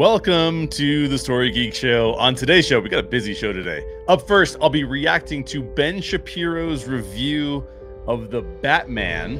[0.00, 2.14] Welcome to the Story Geek Show.
[2.14, 3.84] On today's show, we got a busy show today.
[4.08, 7.66] Up first, I'll be reacting to Ben Shapiro's review
[8.06, 9.32] of The Batman.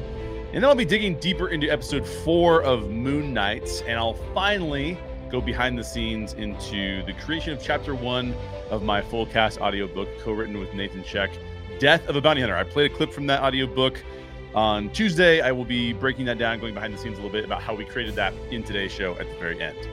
[0.53, 3.83] And then I'll be digging deeper into episode four of Moon Knight.
[3.87, 4.99] And I'll finally
[5.31, 8.35] go behind the scenes into the creation of chapter one
[8.69, 11.31] of my full cast audiobook, co written with Nathan Sheck,
[11.79, 12.55] Death of a Bounty Hunter.
[12.55, 13.99] I played a clip from that audiobook
[14.53, 15.41] on Tuesday.
[15.41, 17.73] I will be breaking that down, going behind the scenes a little bit about how
[17.73, 19.87] we created that in today's show at the very end.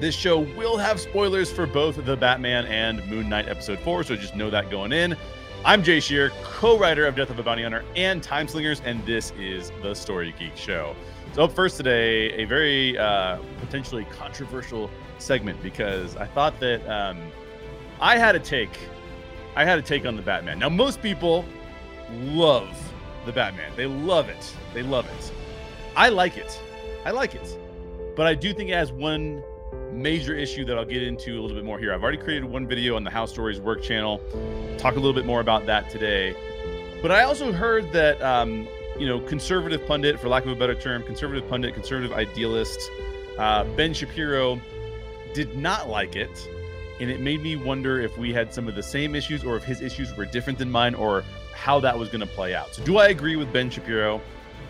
[0.00, 4.14] This show will have spoilers for both the Batman and Moon Knight episode four, so
[4.14, 5.16] just know that going in.
[5.64, 9.32] I'm Jay Shear, co-writer of Death of a Bounty Hunter and Time Slingers, and this
[9.32, 10.94] is the Story Geek Show.
[11.32, 14.88] So up first today, a very uh, potentially controversial
[15.18, 17.18] segment because I thought that um,
[18.00, 18.78] I had a take.
[19.56, 20.60] I had a take on the Batman.
[20.60, 21.44] Now most people
[22.12, 22.70] love
[23.26, 23.72] the Batman.
[23.74, 24.54] They love it.
[24.74, 25.32] They love it.
[25.96, 26.62] I like it.
[27.04, 27.58] I like it.
[28.14, 29.42] But I do think it has one
[29.92, 31.92] major issue that I'll get into a little bit more here.
[31.92, 34.20] I've already created one video on the How Stories Work channel.
[34.78, 36.36] Talk a little bit more about that today.
[37.02, 40.74] But I also heard that, um, you know, conservative pundit, for lack of a better
[40.74, 42.80] term, conservative pundit, conservative idealist,
[43.38, 44.60] uh, Ben Shapiro
[45.34, 46.48] did not like it.
[47.00, 49.62] And it made me wonder if we had some of the same issues or if
[49.62, 51.24] his issues were different than mine or
[51.54, 52.74] how that was going to play out.
[52.74, 54.20] So, do I agree with Ben Shapiro?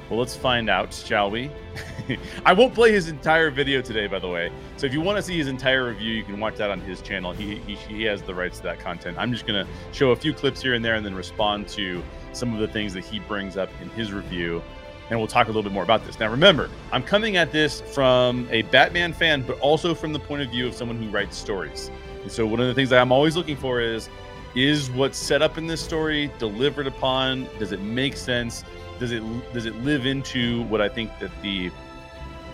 [0.08, 1.50] Well, let's find out, shall we?
[2.46, 4.50] I won't play his entire video today, by the way.
[4.78, 7.02] So if you want to see his entire review, you can watch that on his
[7.02, 7.32] channel.
[7.32, 9.18] He, he, he has the rights to that content.
[9.18, 12.02] I'm just going to show a few clips here and there and then respond to
[12.32, 14.62] some of the things that he brings up in his review.
[15.10, 16.18] And we'll talk a little bit more about this.
[16.18, 20.40] Now, remember, I'm coming at this from a Batman fan, but also from the point
[20.40, 21.90] of view of someone who writes stories.
[22.22, 24.08] And so one of the things that I'm always looking for is
[24.54, 27.46] is what's set up in this story delivered upon?
[27.58, 28.64] Does it make sense?
[28.98, 31.70] Does it does it live into what I think that the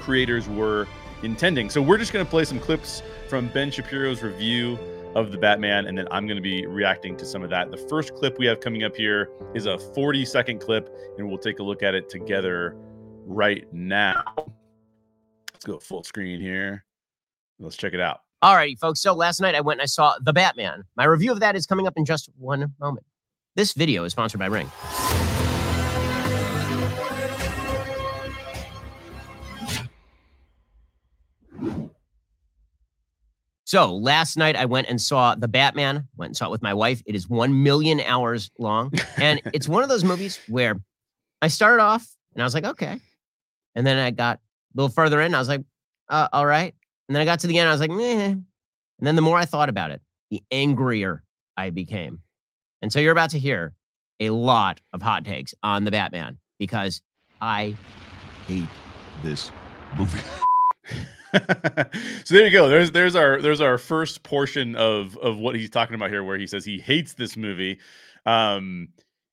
[0.01, 0.87] creators were
[1.23, 1.71] intending?
[1.71, 4.79] So we're just going to play some clips from Ben Shapiro's review
[5.15, 7.71] of the Batman, and then I'm going to be reacting to some of that.
[7.71, 11.39] The first clip we have coming up here is a 40 second clip, and we'll
[11.39, 12.77] take a look at it together
[13.25, 14.25] right now.
[15.53, 16.85] Let's go full screen here.
[17.59, 18.21] Let's check it out.
[18.43, 19.01] All righty, folks.
[19.01, 20.85] So last night I went and I saw The Batman.
[20.97, 23.07] My review of that is coming up in just one moment.
[23.57, 24.71] This video is sponsored by Ring.
[33.75, 36.73] So last night I went and saw The Batman, went and saw it with my
[36.73, 37.03] wife.
[37.07, 38.93] It is 1 million hours long.
[39.17, 40.81] And it's one of those movies where
[41.43, 43.01] I started off and I was like, okay.
[43.75, 44.41] And then I got a
[44.77, 45.63] little further in, I was like,
[46.09, 46.73] uh, all right.
[47.09, 48.27] And then I got to the end, I was like, meh.
[48.27, 48.45] And
[49.01, 51.25] then the more I thought about it, the angrier
[51.57, 52.21] I became.
[52.81, 53.73] And so you're about to hear
[54.21, 57.03] a lot of hot takes on The Batman because
[57.41, 57.75] I
[58.47, 58.69] hate
[59.25, 59.51] this
[59.99, 60.21] movie.
[62.25, 62.69] so there you go.
[62.69, 66.39] There's there's our there's our first portion of of what he's talking about here, where
[66.39, 67.79] he says he hates this movie.
[68.27, 68.89] Um,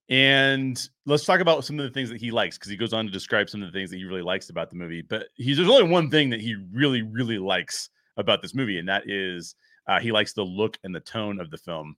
[0.09, 3.05] and let's talk about some of the things that he likes because he goes on
[3.05, 5.01] to describe some of the things that he really likes about the movie.
[5.01, 8.89] But he's there's only one thing that he really really likes about this movie, and
[8.89, 9.55] that is
[9.87, 11.95] uh, he likes the look and the tone of the film.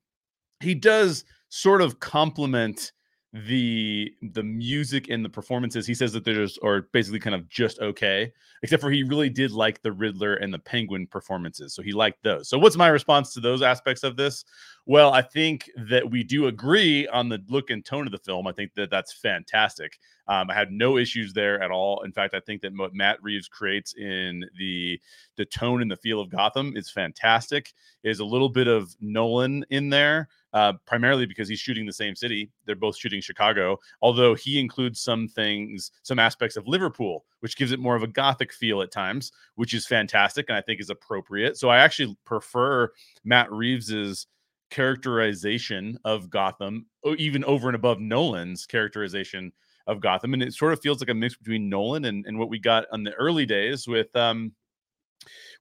[0.59, 2.91] He does sort of compliment
[3.33, 5.87] the the music and the performances.
[5.87, 9.29] He says that they're just are basically kind of just okay except for he really
[9.29, 12.47] did like the riddler and the penguin performances so he liked those.
[12.47, 14.45] So what's my response to those aspects of this
[14.85, 18.47] well i think that we do agree on the look and tone of the film
[18.47, 22.33] i think that that's fantastic um, i had no issues there at all in fact
[22.33, 24.99] i think that what matt reeves creates in the
[25.37, 27.73] the tone and the feel of gotham is fantastic
[28.03, 32.15] is a little bit of nolan in there uh, primarily because he's shooting the same
[32.15, 32.51] city.
[32.65, 37.71] They're both shooting Chicago, although he includes some things, some aspects of Liverpool, which gives
[37.71, 40.91] it more of a gothic feel at times, which is fantastic and I think is
[40.91, 41.57] appropriate.
[41.57, 42.91] So I actually prefer
[43.23, 44.27] Matt Reeves's
[44.69, 46.85] characterization of Gotham,
[47.17, 49.51] even over and above Nolan's characterization
[49.87, 50.33] of Gotham.
[50.33, 52.85] And it sort of feels like a mix between Nolan and, and what we got
[52.91, 54.53] on the early days with um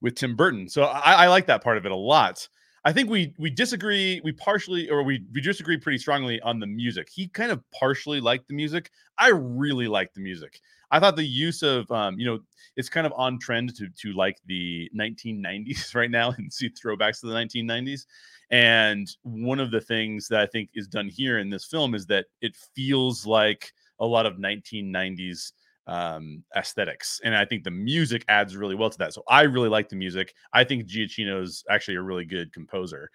[0.01, 0.69] with Tim Burton.
[0.69, 2.47] So I, I like that part of it a lot.
[2.85, 4.21] I think we we disagree.
[4.25, 7.09] We partially or we we disagree pretty strongly on the music.
[7.13, 8.91] He kind of partially liked the music.
[9.19, 10.61] I really like the music.
[10.93, 12.39] I thought the use of um, you know,
[12.77, 17.21] it's kind of on trend to to like the 1990s right now and see throwbacks
[17.21, 18.07] to the 1990s.
[18.51, 22.07] And one of the things that I think is done here in this film is
[22.07, 25.53] that it feels like a lot of 1990s
[25.87, 27.21] um, aesthetics.
[27.25, 29.15] And I think the music adds really well to that.
[29.15, 30.35] So I really like the music.
[30.53, 33.11] I think Giacchino's actually a really good composer.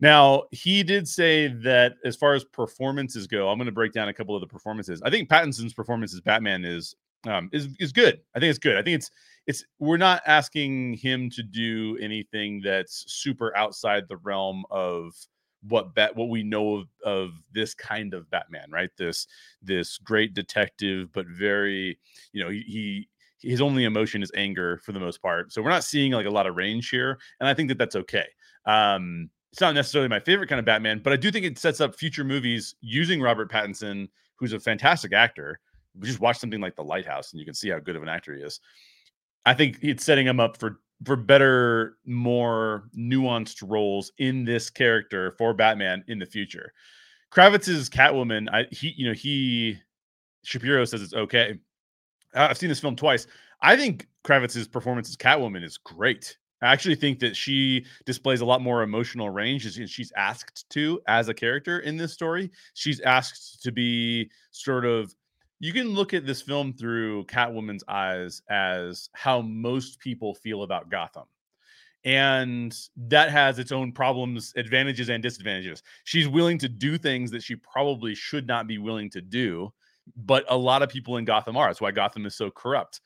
[0.00, 4.08] Now, he did say that as far as performances go, I'm going to break down
[4.08, 5.02] a couple of the performances.
[5.02, 6.94] I think Pattinson's performance as Batman is
[7.26, 8.20] um, is is good.
[8.34, 8.76] I think it's good.
[8.76, 9.10] I think it's
[9.46, 15.14] it's we're not asking him to do anything that's super outside the realm of
[15.62, 18.90] what bat what we know of, of this kind of Batman, right?
[18.96, 19.26] This
[19.62, 21.98] this great detective, but very,
[22.32, 23.08] you know, he,
[23.40, 25.52] he his only emotion is anger for the most part.
[25.52, 27.96] So we're not seeing like a lot of range here, and I think that that's
[27.96, 28.26] okay.
[28.66, 31.80] Um, it's not necessarily my favorite kind of Batman, but I do think it sets
[31.80, 35.58] up future movies using Robert Pattinson, who's a fantastic actor.
[36.00, 38.34] Just watch something like The Lighthouse, and you can see how good of an actor
[38.34, 38.60] he is.
[39.46, 45.34] I think it's setting him up for for better, more nuanced roles in this character
[45.38, 46.72] for Batman in the future.
[47.30, 49.78] Kravitz's Catwoman, I he you know he
[50.42, 51.58] Shapiro says it's okay.
[52.34, 53.26] I've seen this film twice.
[53.62, 56.36] I think Kravitz's performance as Catwoman is great.
[56.60, 61.00] I actually think that she displays a lot more emotional range as she's asked to
[61.06, 62.50] as a character in this story.
[62.74, 65.14] She's asked to be sort of
[65.60, 70.90] you can look at this film through Catwoman's eyes as how most people feel about
[70.90, 71.24] Gotham.
[72.04, 72.74] And
[73.08, 75.82] that has its own problems, advantages, and disadvantages.
[76.04, 79.72] She's willing to do things that she probably should not be willing to do,
[80.16, 81.66] but a lot of people in Gotham are.
[81.66, 83.00] That's why Gotham is so corrupt.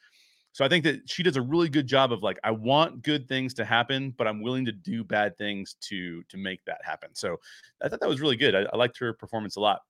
[0.53, 3.27] So I think that she does a really good job of like, I want good
[3.27, 7.15] things to happen, but I'm willing to do bad things to to make that happen.
[7.15, 7.39] So
[7.83, 8.55] I thought that was really good.
[8.55, 9.81] I, I liked her performance a lot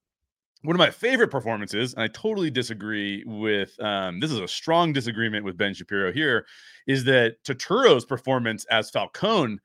[0.62, 4.92] one of my favorite performances, and I totally disagree with um, this is a strong
[4.92, 6.46] disagreement with Ben Shapiro here,
[6.86, 9.58] is that Turturro's performance as Falcone,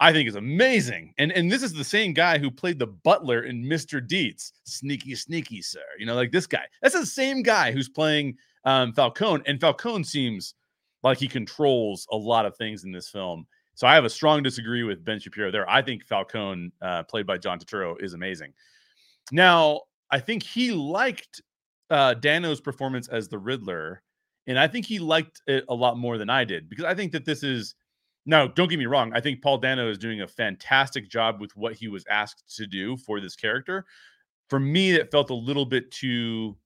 [0.00, 1.12] I think is amazing.
[1.18, 4.06] And and this is the same guy who played the butler in Mr.
[4.06, 4.52] Deeds.
[4.64, 5.84] Sneaky, sneaky, sir.
[5.98, 6.64] You know, like this guy.
[6.82, 9.42] That's the same guy who's playing um, Falcone.
[9.46, 10.54] And Falcone seems
[11.02, 13.46] like he controls a lot of things in this film.
[13.74, 15.68] So I have a strong disagree with Ben Shapiro there.
[15.70, 18.52] I think Falcone, uh, played by John Turturro, is amazing.
[19.30, 21.42] Now, I think he liked
[21.90, 24.02] uh, Dano's performance as the Riddler,
[24.46, 27.12] and I think he liked it a lot more than I did because I think
[27.12, 27.74] that this is
[28.26, 28.46] now.
[28.46, 29.12] Don't get me wrong.
[29.14, 32.66] I think Paul Dano is doing a fantastic job with what he was asked to
[32.66, 33.86] do for this character.
[34.48, 36.56] For me, it felt a little bit too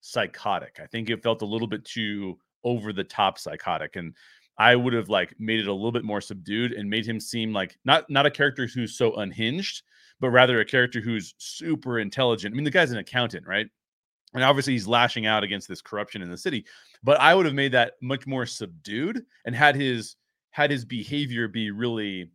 [0.00, 0.78] psychotic.
[0.82, 4.14] I think it felt a little bit too over the top psychotic, and
[4.58, 7.52] I would have like made it a little bit more subdued and made him seem
[7.52, 9.82] like not not a character who's so unhinged,
[10.22, 12.54] but rather a character who's super intelligent.
[12.54, 13.66] I mean, the guy's an accountant, right?
[14.34, 16.64] And obviously he's lashing out against this corruption in the city.
[17.02, 20.14] But I would have made that much more subdued and had his
[20.52, 22.30] had his behavior be really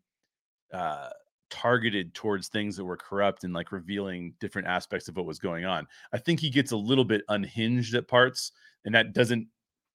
[0.73, 1.09] uh
[1.49, 5.63] targeted towards things that were corrupt and like revealing different aspects of what was going
[5.63, 5.87] on.
[6.11, 8.51] I think he gets a little bit unhinged at parts,
[8.83, 9.47] and that doesn't.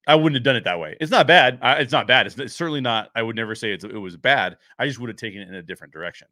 [0.08, 0.96] I wouldn't have done it that way.
[0.98, 1.58] It's not bad.
[1.60, 2.26] I, it's not bad.
[2.26, 3.10] It's, it's, certainly not.
[3.14, 4.56] I would never say it was bad.
[4.78, 6.26] I just would have taken it in a different direction.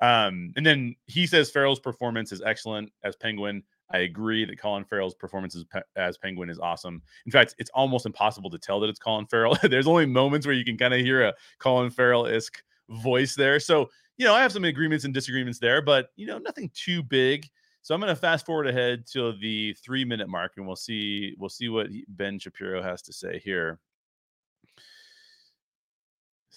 [0.00, 3.62] Um, and then he says Farrell's performance is excellent as Penguin.
[3.90, 5.64] I agree that Colin Farrell's performance as,
[5.94, 7.02] as Penguin is awesome.
[7.24, 9.56] In fact, it's almost impossible to tell that it's Colin Farrell.
[9.62, 13.60] There's only moments where you can kind of hear a Colin Farrell esque voice there.
[13.60, 17.02] So, you know, I have some agreements and disagreements there, but, you know, nothing too
[17.02, 17.48] big.
[17.82, 21.34] So I'm going to fast forward ahead to the three minute mark and we'll see,
[21.38, 23.78] we'll see what Ben Shapiro has to say here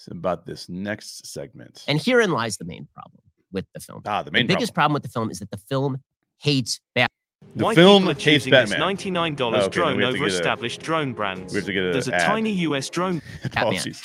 [0.07, 1.83] about this next segment.
[1.87, 4.01] And herein lies the main problem with the film.
[4.05, 4.91] Ah, the main the biggest problem.
[4.91, 6.01] problem with the film is that the film
[6.37, 7.09] hates Batman.
[7.55, 8.79] The Why film people are hates Batman.
[8.79, 11.53] $99 oh, okay, drone over established a, drone brands.
[11.53, 12.25] We have to get a There's a ad.
[12.25, 13.21] tiny US drone.
[13.43, 14.01] Apologies.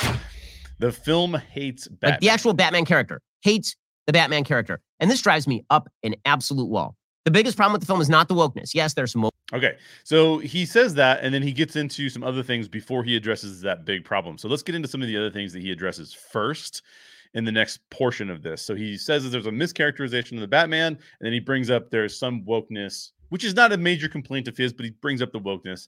[0.78, 2.10] The film hates Batman.
[2.12, 3.76] Like the actual Batman character hates
[4.06, 4.80] the Batman character.
[5.00, 6.96] And this drives me up an absolute wall.
[7.24, 8.74] The biggest problem with the film is not the wokeness.
[8.74, 9.28] Yes, there's some.
[9.54, 13.14] Okay, so he says that, and then he gets into some other things before he
[13.14, 14.36] addresses that big problem.
[14.36, 16.82] So let's get into some of the other things that he addresses first
[17.34, 18.62] in the next portion of this.
[18.62, 21.88] So he says that there's a mischaracterization of the Batman, and then he brings up
[21.88, 25.30] there's some wokeness, which is not a major complaint of his, but he brings up
[25.30, 25.86] the wokeness.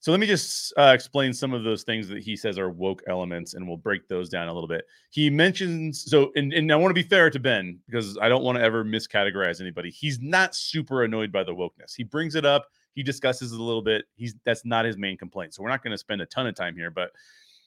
[0.00, 3.02] So let me just uh, explain some of those things that he says are woke
[3.08, 4.84] elements, and we'll break those down a little bit.
[5.10, 8.44] He mentions so, and, and I want to be fair to Ben because I don't
[8.44, 9.90] want to ever miscategorize anybody.
[9.90, 11.96] He's not super annoyed by the wokeness.
[11.96, 12.66] He brings it up,
[12.98, 14.06] he discusses a little bit.
[14.16, 15.54] He's that's not his main complaint.
[15.54, 17.12] So we're not going to spend a ton of time here, but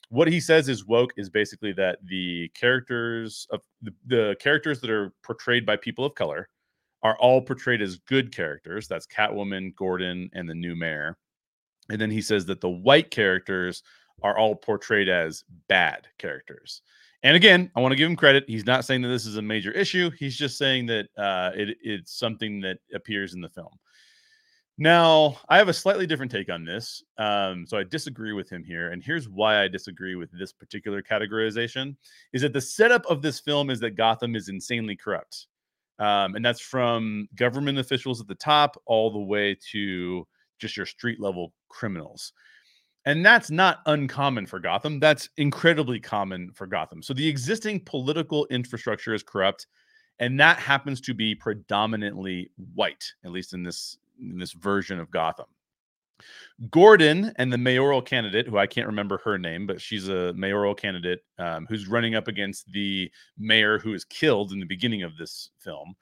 [0.09, 4.89] what he says is woke is basically that the characters of the, the characters that
[4.89, 6.49] are portrayed by people of color
[7.01, 8.89] are all portrayed as good characters.
[8.89, 11.17] That's Catwoman, Gordon, and the new mayor.
[11.89, 13.83] And then he says that the white characters
[14.23, 16.81] are all portrayed as bad characters.
[17.23, 18.43] And again, I want to give him credit.
[18.49, 20.11] He's not saying that this is a major issue.
[20.19, 23.79] He's just saying that uh, it, it's something that appears in the film.
[24.81, 27.03] Now, I have a slightly different take on this.
[27.19, 28.89] Um, so I disagree with him here.
[28.89, 31.95] And here's why I disagree with this particular categorization
[32.33, 35.45] is that the setup of this film is that Gotham is insanely corrupt.
[35.99, 40.87] Um, and that's from government officials at the top all the way to just your
[40.87, 42.33] street level criminals.
[43.05, 44.99] And that's not uncommon for Gotham.
[44.99, 47.03] That's incredibly common for Gotham.
[47.03, 49.67] So the existing political infrastructure is corrupt,
[50.17, 55.11] and that happens to be predominantly white, at least in this in this version of
[55.11, 55.47] Gotham.
[56.69, 60.75] Gordon and the mayoral candidate, who I can't remember her name, but she's a mayoral
[60.75, 65.17] candidate um, who's running up against the mayor who is killed in the beginning of
[65.17, 65.95] this film.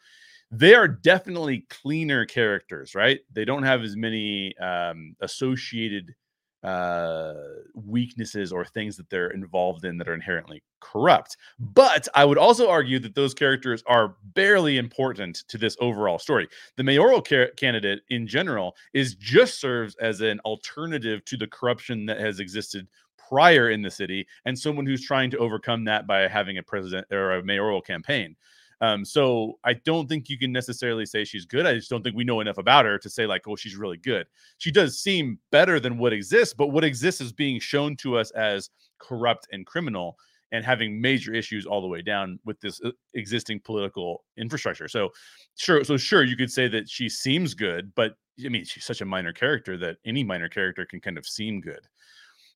[0.52, 3.20] They are definitely cleaner characters, right?
[3.32, 6.16] They don't have as many um, associated
[6.64, 7.34] uh
[7.74, 11.38] weaknesses or things that they're involved in that are inherently corrupt.
[11.60, 16.48] But i would also argue that those characters are barely important to this overall story.
[16.76, 22.06] The mayoral ca- candidate in general is just serves as an alternative to the corruption
[22.08, 22.88] that has existed
[23.30, 27.08] prior in the city and someone who's trying to overcome that by having a president
[27.12, 28.36] or a mayoral campaign
[28.82, 31.66] um, so I don't think you can necessarily say she's good.
[31.66, 33.98] I just don't think we know enough about her to say like, oh, she's really
[33.98, 34.28] good.
[34.58, 38.32] She does seem better than what exists, but what exists is being shown to us
[38.32, 38.70] as
[39.00, 40.18] corrupt and criminal
[40.52, 44.88] and having major issues all the way down with this uh, existing political infrastructure.
[44.88, 45.10] So
[45.56, 49.02] sure, so sure, you could say that she seems good, but I mean, she's such
[49.02, 51.82] a minor character that any minor character can kind of seem good.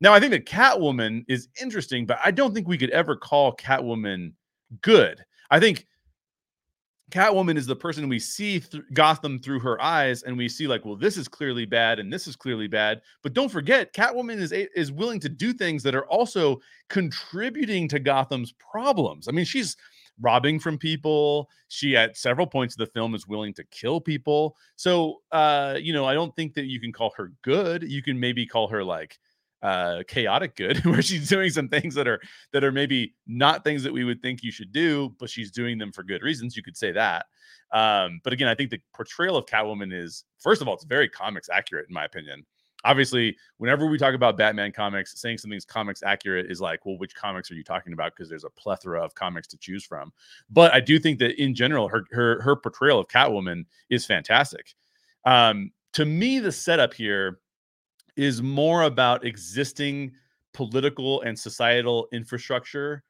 [0.02, 3.56] Now, I think that Catwoman is interesting, but I don't think we could ever call
[3.56, 4.34] Catwoman
[4.82, 5.24] good.
[5.52, 5.86] I think
[7.14, 10.84] Catwoman is the person we see th- Gotham through her eyes, and we see like,
[10.84, 13.02] well, this is clearly bad, and this is clearly bad.
[13.22, 17.88] But don't forget, Catwoman is a- is willing to do things that are also contributing
[17.90, 19.28] to Gotham's problems.
[19.28, 19.78] I mean, she's
[20.22, 21.50] robbing from people.
[21.68, 24.58] She at several points of the film is willing to kill people.
[24.76, 27.84] So, uh, you know, I don't think that you can call her good.
[27.84, 29.20] You can maybe call her like
[29.64, 33.82] uh, chaotic good, where she's doing some things that are that are maybe not things
[33.84, 36.56] that we would think you should do, but she's doing them for good reasons.
[36.56, 37.26] You could say that.
[37.72, 41.10] Um, but again, I think the portrayal of Catwoman is first of all, it's very
[41.10, 42.46] comics accurate in my opinion.
[42.86, 47.16] Obviously, whenever we talk about Batman comics, saying something's comics accurate is like, well, which
[47.16, 48.12] comics are you talking about?
[48.14, 50.12] Because there's a plethora of comics to choose from.
[50.50, 54.74] But I do think that in general, her her her portrayal of Catwoman is fantastic.
[55.24, 57.40] Um, to me, the setup here
[58.16, 60.12] is more about existing
[60.54, 63.04] political and societal infrastructure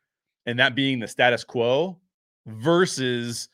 [0.46, 1.98] and that being the status quo
[2.46, 3.50] versus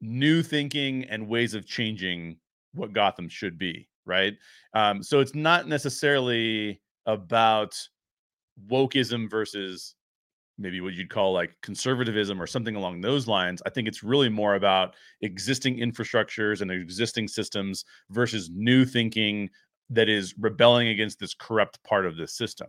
[0.00, 2.36] new thinking and ways of changing
[2.74, 4.34] what Gotham should be, right?
[4.74, 7.76] Um, so it's not necessarily about
[8.68, 9.94] wokeism versus
[10.58, 13.62] maybe what you'd call like conservatism or something along those lines.
[13.66, 19.50] I think it's really more about existing infrastructures and existing systems versus new thinking
[19.90, 22.68] that is rebelling against this corrupt part of the system.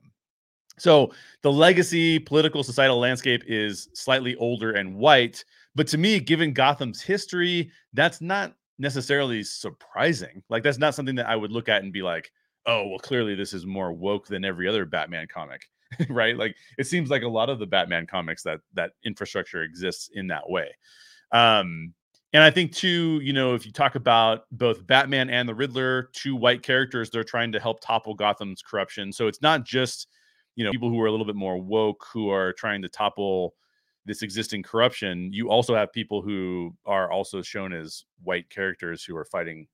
[0.78, 5.44] So the legacy political societal landscape is slightly older and white,
[5.76, 10.44] but to me, given Gotham's history, that's not necessarily surprising.
[10.50, 12.32] Like that's not something that I would look at and be like,
[12.66, 15.64] "Oh, well, clearly this is more woke than every other Batman comic."
[16.10, 16.38] right?
[16.38, 20.28] Like it seems like a lot of the Batman comics that that infrastructure exists in
[20.28, 20.70] that way.
[21.32, 21.94] Um,
[22.34, 26.10] and I think too, you know, if you talk about both Batman and the Riddler,
[26.14, 29.14] two white characters, they're trying to help topple Gotham's corruption.
[29.14, 30.08] So it's not just,
[30.56, 33.56] you know, people who are a little bit more woke who are trying to topple
[34.06, 35.32] this existing corruption.
[35.32, 39.68] You also have people who are also shown as white characters who are fighting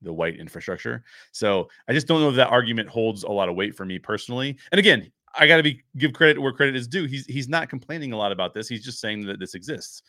[0.00, 1.04] the white infrastructure.
[1.30, 3.98] So I just don't know if that argument holds a lot of weight for me
[3.98, 4.56] personally.
[4.72, 7.04] And again, I got to be give credit where credit is due.
[7.06, 8.68] He's he's not complaining a lot about this.
[8.68, 10.02] He's just saying that this exists.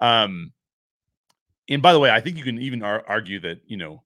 [0.00, 0.52] Um,
[1.70, 4.02] and by the way, I think you can even ar- argue that you know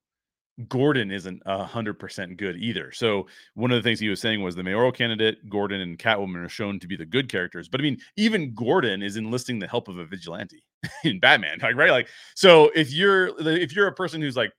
[0.69, 2.93] Gordon isn't hundred percent good either.
[2.93, 6.45] So one of the things he was saying was the mayoral candidate, Gordon and Catwoman
[6.45, 7.69] are shown to be the good characters.
[7.69, 10.63] But I mean, even Gordon is enlisting the help of a vigilante
[11.05, 11.91] in Batman, like right?
[11.91, 14.53] Like, so if you're if you're a person who's like,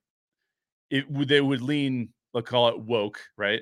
[0.89, 3.61] it would they would lean, let's call it woke, right?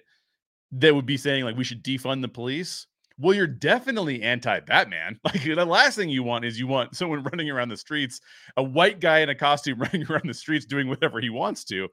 [0.71, 2.88] They would be saying like we should defund the police
[3.20, 5.20] well, you're definitely anti-Batman.
[5.25, 8.22] Like the last thing you want is you want someone running around the streets,
[8.58, 11.88] a white guy in a costume running around the streets doing whatever he wants to,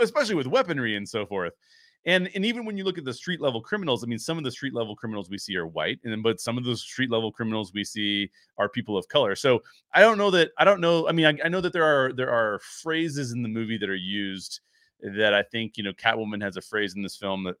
[0.00, 1.52] especially with weaponry and so forth.
[2.06, 4.44] And and even when you look at the street level criminals, I mean, some of
[4.44, 7.32] the street level criminals we see are white, and but some of those street level
[7.32, 9.34] criminals we see are people of color.
[9.34, 9.62] So
[9.94, 11.08] I don't know that I don't know.
[11.08, 13.88] I mean, I, I know that there are there are phrases in the movie that
[13.88, 14.60] are used
[15.16, 17.56] that I think you know Catwoman has a phrase in this film that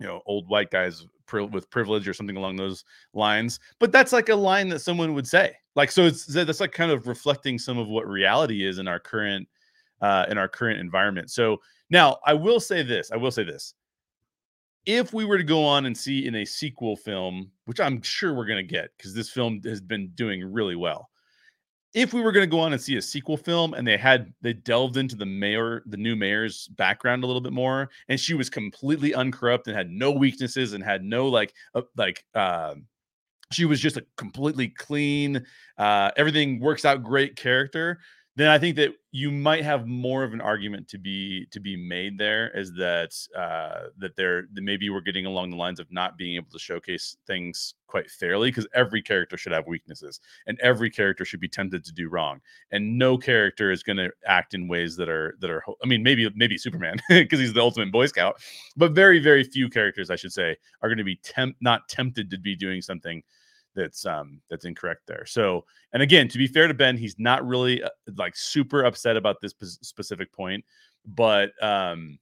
[0.00, 1.06] you know old white guys
[1.52, 5.28] with privilege or something along those lines but that's like a line that someone would
[5.28, 5.54] say.
[5.76, 8.98] Like so it's that's like kind of reflecting some of what reality is in our
[8.98, 9.46] current
[10.00, 11.30] uh in our current environment.
[11.30, 11.58] So
[11.90, 13.74] now i will say this i will say this.
[14.86, 18.34] If we were to go on and see in a sequel film which i'm sure
[18.34, 21.09] we're going to get because this film has been doing really well
[21.92, 24.32] if we were going to go on and see a sequel film and they had
[24.42, 28.34] they delved into the mayor the new mayor's background a little bit more and she
[28.34, 32.74] was completely uncorrupt and had no weaknesses and had no like uh, like uh,
[33.52, 35.44] she was just a completely clean
[35.78, 37.98] uh, everything works out great character
[38.40, 41.76] then I think that you might have more of an argument to be to be
[41.76, 45.90] made there is that uh, that there that maybe we're getting along the lines of
[45.90, 50.58] not being able to showcase things quite fairly because every character should have weaknesses and
[50.60, 52.40] every character should be tempted to do wrong.
[52.70, 56.02] And no character is going to act in ways that are that are I mean
[56.02, 58.40] maybe maybe Superman because he's the ultimate Boy Scout
[58.76, 62.30] but very very few characters I should say are going to be temp not tempted
[62.30, 63.22] to be doing something
[63.74, 65.24] that's um that's incorrect there.
[65.26, 69.16] So, and again, to be fair to Ben, he's not really uh, like super upset
[69.16, 70.64] about this p- specific point,
[71.06, 72.18] but um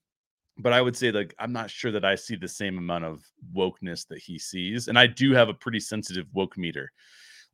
[0.58, 3.22] but I would say like I'm not sure that I see the same amount of
[3.54, 6.90] wokeness that he sees, and I do have a pretty sensitive woke meter.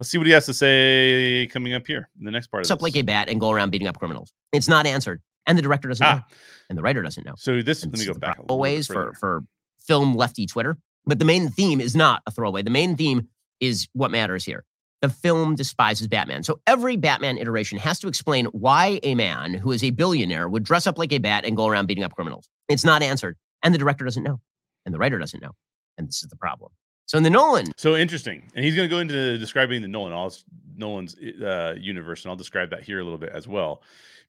[0.00, 2.64] Let's see what he has to say coming up here in the next part.
[2.64, 4.32] Of up like a bat and go around beating up criminals.
[4.52, 6.16] It's not answered, and the director doesn't ah.
[6.16, 6.22] know,
[6.70, 7.34] and the writer doesn't know.
[7.36, 8.38] So this, and let me go back.
[8.48, 9.44] Always for for
[9.80, 12.62] film lefty Twitter, but the main theme is not a throwaway.
[12.62, 13.28] The main theme
[13.60, 14.64] is what matters here.
[15.02, 16.42] The film despises Batman.
[16.42, 20.62] So every Batman iteration has to explain why a man who is a billionaire would
[20.62, 22.48] dress up like a bat and go around beating up criminals.
[22.68, 23.36] It's not answered.
[23.62, 24.40] And the director doesn't know.
[24.86, 25.52] And the writer doesn't know.
[25.98, 26.72] And this is the problem.
[27.06, 27.72] So in the Nolan.
[27.76, 28.50] So interesting.
[28.54, 30.32] And he's going to go into describing the Nolan, all
[30.74, 32.24] Nolan's uh, universe.
[32.24, 33.82] And I'll describe that here a little bit as well.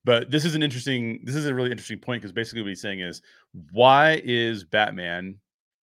[0.04, 2.82] But this is an interesting, this is a really interesting point because basically what he's
[2.82, 3.22] saying is
[3.72, 5.38] why is Batman,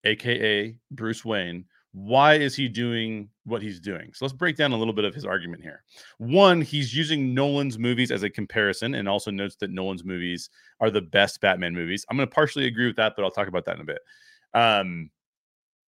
[0.04, 4.12] AKA Bruce Wayne, why is he doing what he's doing?
[4.14, 5.84] So let's break down a little bit of his argument here.
[6.18, 10.48] One, he's using Nolan's movies as a comparison and also notes that Nolan's movies
[10.80, 12.06] are the best Batman movies.
[12.08, 14.00] I'm going to partially agree with that, but I'll talk about that in a bit.
[14.54, 15.10] Um,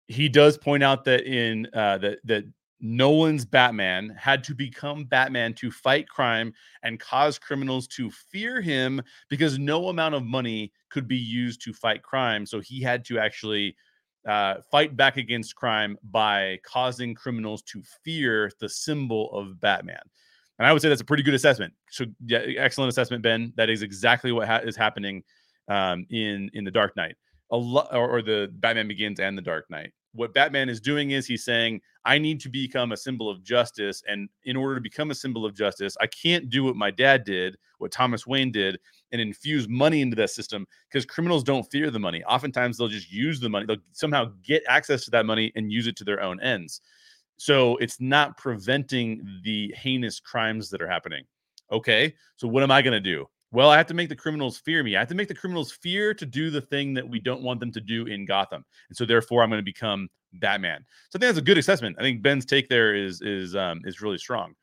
[0.08, 2.44] he does point out that in uh, that that
[2.80, 9.00] Nolan's Batman had to become Batman to fight crime and cause criminals to fear him
[9.28, 12.44] because no amount of money could be used to fight crime.
[12.44, 13.76] So he had to actually
[14.26, 20.00] uh, fight back against crime by causing criminals to fear the symbol of Batman.
[20.58, 21.72] And I would say that's a pretty good assessment.
[21.90, 23.52] So, yeah, excellent assessment, Ben.
[23.56, 25.24] That is exactly what ha- is happening
[25.68, 27.16] um, in in the Dark Knight,
[27.50, 31.26] a or, or the Batman Begins and the Dark Knight what Batman is doing is
[31.26, 34.02] he's saying, I need to become a symbol of justice.
[34.06, 37.24] And in order to become a symbol of justice, I can't do what my dad
[37.24, 38.78] did, what Thomas Wayne did,
[39.12, 42.22] and infuse money into that system because criminals don't fear the money.
[42.24, 45.86] Oftentimes, they'll just use the money, they'll somehow get access to that money and use
[45.86, 46.80] it to their own ends.
[47.36, 51.24] So it's not preventing the heinous crimes that are happening.
[51.70, 52.14] Okay.
[52.36, 53.26] So what am I going to do?
[53.52, 54.96] Well, I have to make the criminals fear me.
[54.96, 57.60] I have to make the criminals fear to do the thing that we don't want
[57.60, 58.64] them to do in Gotham.
[58.88, 60.84] And so therefore I'm going to become Batman.
[61.10, 61.96] So I think that's a good assessment.
[61.98, 64.54] I think Ben's take there is is um is really strong.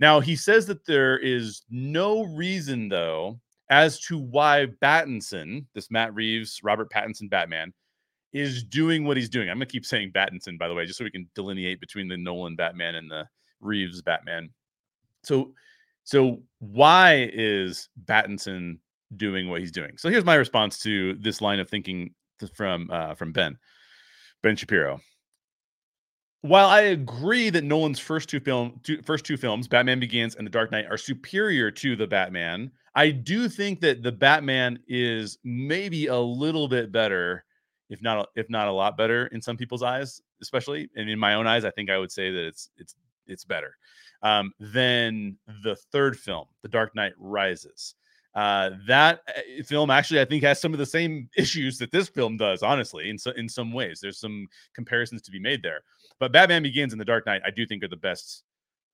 [0.00, 3.38] Now he says that there is no reason though
[3.70, 7.72] as to why Battinson, this Matt Reeves, Robert Pattinson Batman,
[8.32, 9.48] is doing what he's doing.
[9.48, 12.16] I'm gonna keep saying Battinson, by the way, just so we can delineate between the
[12.16, 13.28] Nolan Batman and the
[13.60, 14.50] Reeves Batman.
[15.22, 15.54] So
[16.04, 18.78] so why is Battinson
[19.16, 19.96] doing what he's doing?
[19.96, 22.14] So here's my response to this line of thinking
[22.54, 23.56] from uh, from Ben
[24.42, 25.00] Ben Shapiro.
[26.40, 30.46] While I agree that Nolan's first two film two, first two films, Batman Begins and
[30.46, 35.38] The Dark Knight, are superior to the Batman, I do think that the Batman is
[35.44, 37.44] maybe a little bit better,
[37.90, 41.34] if not if not a lot better in some people's eyes, especially and in my
[41.34, 42.96] own eyes, I think I would say that it's it's
[43.28, 43.76] it's better
[44.22, 47.94] um, than the third film, The Dark Knight Rises.
[48.34, 52.08] Uh, that eh, film actually, I think, has some of the same issues that this
[52.08, 52.62] film does.
[52.62, 55.82] Honestly, in so, in some ways, there's some comparisons to be made there.
[56.18, 58.44] But Batman Begins and The Dark Knight, I do think are the best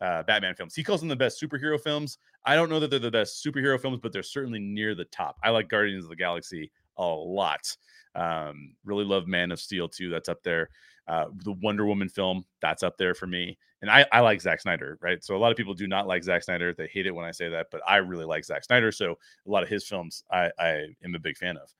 [0.00, 0.74] uh, Batman films.
[0.74, 2.18] He calls them the best superhero films.
[2.44, 5.36] I don't know that they're the best superhero films, but they're certainly near the top.
[5.42, 7.76] I like Guardians of the Galaxy a lot.
[8.14, 10.10] Um, really love Man of Steel too.
[10.10, 10.70] That's up there.
[11.06, 13.56] Uh, the Wonder Woman film, that's up there for me.
[13.80, 15.22] And I, I like Zack Snyder, right?
[15.22, 16.74] So a lot of people do not like Zack Snyder.
[16.74, 18.90] They hate it when I say that, but I really like Zack Snyder.
[18.90, 19.12] So
[19.46, 21.72] a lot of his films I, I am a big fan of.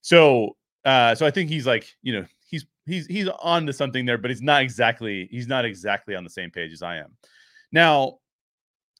[0.00, 4.04] So uh, so I think he's like, you know, he's he's he's on to something
[4.04, 7.16] there, but he's not exactly he's not exactly on the same page as I am.
[7.72, 8.18] Now,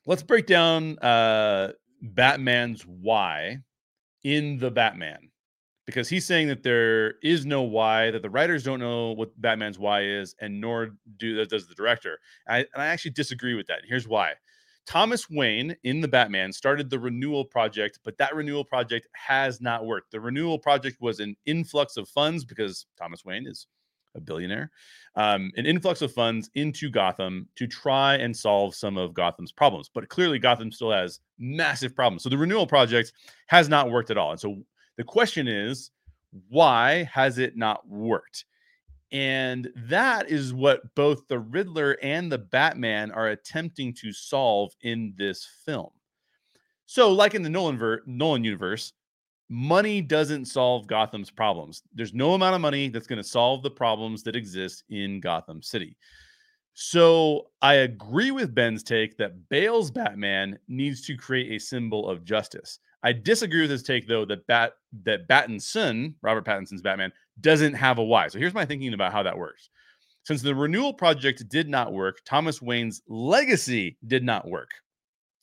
[0.06, 1.72] let's break down uh
[2.02, 3.58] Batman's why
[4.22, 5.30] in the Batman
[5.88, 9.78] because he's saying that there is no why, that the writers don't know what Batman's
[9.78, 12.18] why is, and nor do does the director.
[12.46, 13.78] I, and I actually disagree with that.
[13.88, 14.34] here's why.
[14.86, 19.86] Thomas Wayne in the Batman started the renewal project, but that renewal project has not
[19.86, 20.10] worked.
[20.10, 23.66] The renewal project was an influx of funds because Thomas Wayne is
[24.14, 24.70] a billionaire,
[25.16, 29.90] um, an influx of funds into Gotham to try and solve some of Gotham's problems.
[29.92, 32.24] But clearly, Gotham still has massive problems.
[32.24, 33.14] So the renewal project
[33.46, 34.32] has not worked at all.
[34.32, 34.58] And so
[34.98, 35.90] the question is,
[36.50, 38.44] why has it not worked?
[39.10, 45.14] And that is what both the Riddler and the Batman are attempting to solve in
[45.16, 45.88] this film.
[46.84, 48.92] So, like in the Nolan, ver- Nolan universe,
[49.48, 51.82] money doesn't solve Gotham's problems.
[51.94, 55.62] There's no amount of money that's going to solve the problems that exist in Gotham
[55.62, 55.96] City.
[56.74, 62.24] So I agree with Ben's take that Bale's Batman needs to create a symbol of
[62.24, 62.78] justice.
[63.02, 64.72] I disagree with his take though that Bat
[65.04, 68.28] that Pattinson, Robert Pattinson's Batman, doesn't have a why.
[68.28, 69.70] So here's my thinking about how that works.
[70.24, 74.70] Since the renewal project did not work, Thomas Wayne's legacy did not work.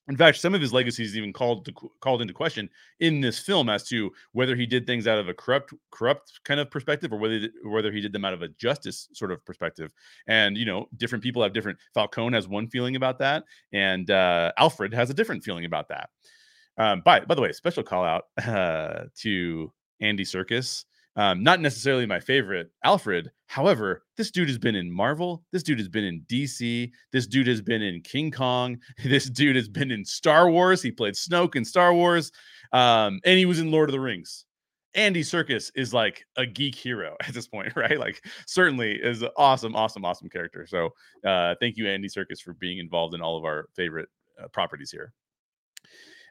[0.08, 3.40] In fact, some of his legacies is even called to, called into question in this
[3.40, 7.12] film as to whether he did things out of a corrupt corrupt kind of perspective
[7.12, 9.92] or whether whether he did them out of a justice sort of perspective.
[10.28, 11.80] And you know, different people have different.
[11.96, 16.12] Falcone has one feeling about that, and uh, Alfred has a different feeling about that.
[16.78, 20.86] Um, by by the way, special call out uh, to Andy Serkis
[21.18, 23.32] um, not necessarily my favorite Alfred.
[23.48, 25.44] However, this dude has been in Marvel.
[25.52, 26.92] This dude has been in DC.
[27.12, 28.78] This dude has been in King Kong.
[29.04, 30.82] This dude has been in Star Wars.
[30.82, 32.32] He played Snoke in Star Wars.
[32.74, 34.46] Um, and he was in Lord of the Rings.
[34.94, 38.00] Andy Serkis is like a geek hero at this point, right?
[38.00, 40.66] Like, certainly is an awesome, awesome, awesome character.
[40.68, 40.90] So,
[41.26, 44.10] uh, thank you, Andy Serkis, for being involved in all of our favorite
[44.42, 45.14] uh, properties here.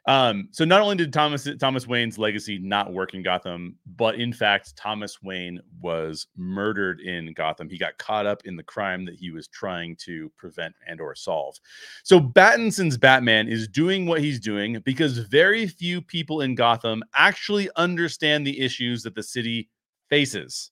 [0.07, 4.31] Um, so not only did Thomas Thomas Wayne's legacy not work in Gotham, but in
[4.31, 7.69] fact, Thomas Wayne was murdered in Gotham.
[7.69, 11.15] He got caught up in the crime that he was trying to prevent and or
[11.15, 11.55] solve.
[12.03, 17.69] So Battinson's Batman is doing what he's doing because very few people in Gotham actually
[17.75, 19.69] understand the issues that the city
[20.07, 20.69] faces.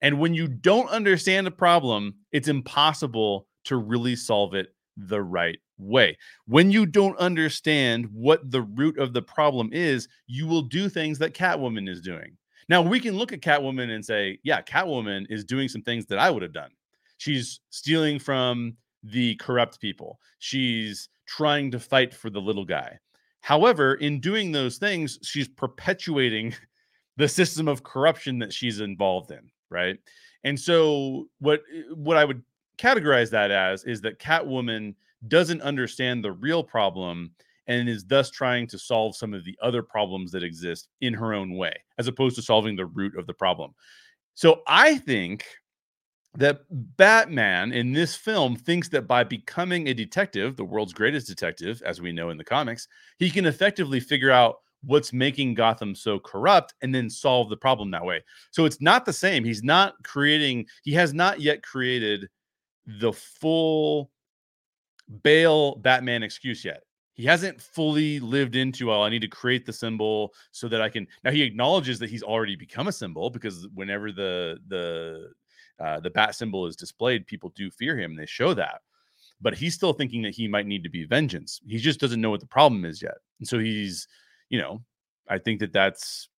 [0.00, 5.58] And when you don't understand a problem, it's impossible to really solve it the right
[5.80, 6.16] way.
[6.46, 11.18] When you don't understand what the root of the problem is, you will do things
[11.18, 12.36] that Catwoman is doing.
[12.68, 16.18] Now, we can look at Catwoman and say, yeah, Catwoman is doing some things that
[16.18, 16.70] I would have done.
[17.18, 22.98] She's stealing from the corrupt people, she's trying to fight for the little guy.
[23.40, 26.54] However, in doing those things, she's perpetuating
[27.16, 29.98] the system of corruption that she's involved in, right?
[30.44, 32.42] And so what eh, what I would
[32.78, 34.94] categorize that as is that Catwoman
[35.28, 37.32] doesn't understand the real problem
[37.66, 41.34] and is thus trying to solve some of the other problems that exist in her
[41.34, 43.72] own way, as opposed to solving the root of the problem.
[44.34, 45.44] So I think
[46.36, 51.82] that Batman in this film thinks that by becoming a detective, the world's greatest detective,
[51.84, 56.18] as we know in the comics, he can effectively figure out what's making Gotham so
[56.18, 58.22] corrupt and then solve the problem that way.
[58.50, 59.44] So it's not the same.
[59.44, 62.28] He's not creating, he has not yet created
[62.86, 64.10] the full
[65.22, 66.82] Bale Batman excuse yet.
[67.14, 70.88] He hasn't fully lived into, well, I need to create the symbol so that I
[70.88, 71.06] can.
[71.22, 75.32] Now he acknowledges that he's already become a symbol because whenever the the
[75.78, 78.16] uh, the bat symbol is displayed, people do fear him.
[78.16, 78.80] They show that,
[79.40, 81.60] but he's still thinking that he might need to be vengeance.
[81.66, 84.08] He just doesn't know what the problem is yet, and so he's,
[84.48, 84.82] you know,
[85.28, 86.28] I think that that's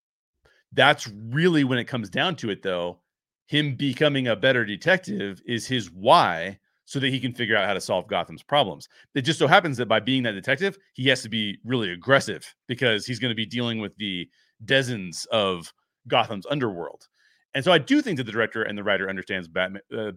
[0.73, 2.99] that's really when it comes down to it, though.
[3.45, 7.73] Him becoming a better detective is his why so that he can figure out how
[7.73, 8.89] to solve Gotham's problems.
[9.15, 12.53] It just so happens that by being that detective, he has to be really aggressive
[12.67, 14.29] because he's going to be dealing with the
[14.65, 15.73] dozens of
[16.07, 17.07] Gotham's underworld.
[17.55, 20.11] And so I do think that the director and the writer understands Batman, uh,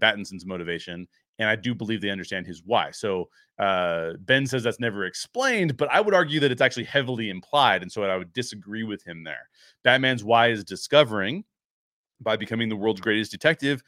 [0.47, 1.07] motivation,
[1.39, 2.91] and I do believe they understand his why.
[2.93, 7.29] So uh, Ben says that's never explained, but I would argue that it's actually heavily
[7.29, 9.51] implied, and so I would disagree with him there.
[9.85, 11.45] Batman's why is discovering
[12.23, 13.83] by becoming the world's greatest detective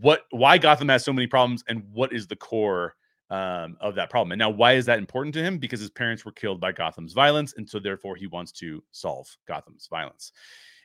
[0.00, 2.94] what why Gotham has so many problems and what is the core
[3.30, 4.32] um, of that problem.
[4.32, 5.58] And now, why is that important to him?
[5.58, 9.28] Because his parents were killed by Gotham's violence, and so therefore he wants to solve
[9.46, 10.32] Gotham's violence.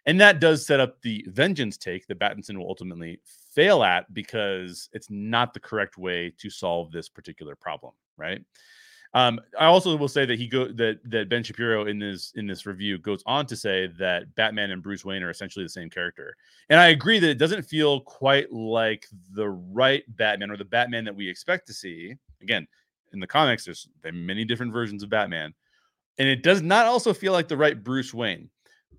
[0.05, 3.19] And that does set up the vengeance take that Battinson will ultimately
[3.51, 8.41] fail at because it's not the correct way to solve this particular problem, right?
[9.15, 12.45] Um, I also will say that he go that that Ben Shapiro in this in
[12.45, 15.89] this review goes on to say that Batman and Bruce Wayne are essentially the same
[15.89, 16.35] character,
[16.69, 21.05] and I agree that it doesn't feel quite like the right Batman or the Batman
[21.05, 22.15] that we expect to see.
[22.41, 22.67] Again,
[23.13, 25.53] in the comics, there's many different versions of Batman,
[26.17, 28.49] and it does not also feel like the right Bruce Wayne.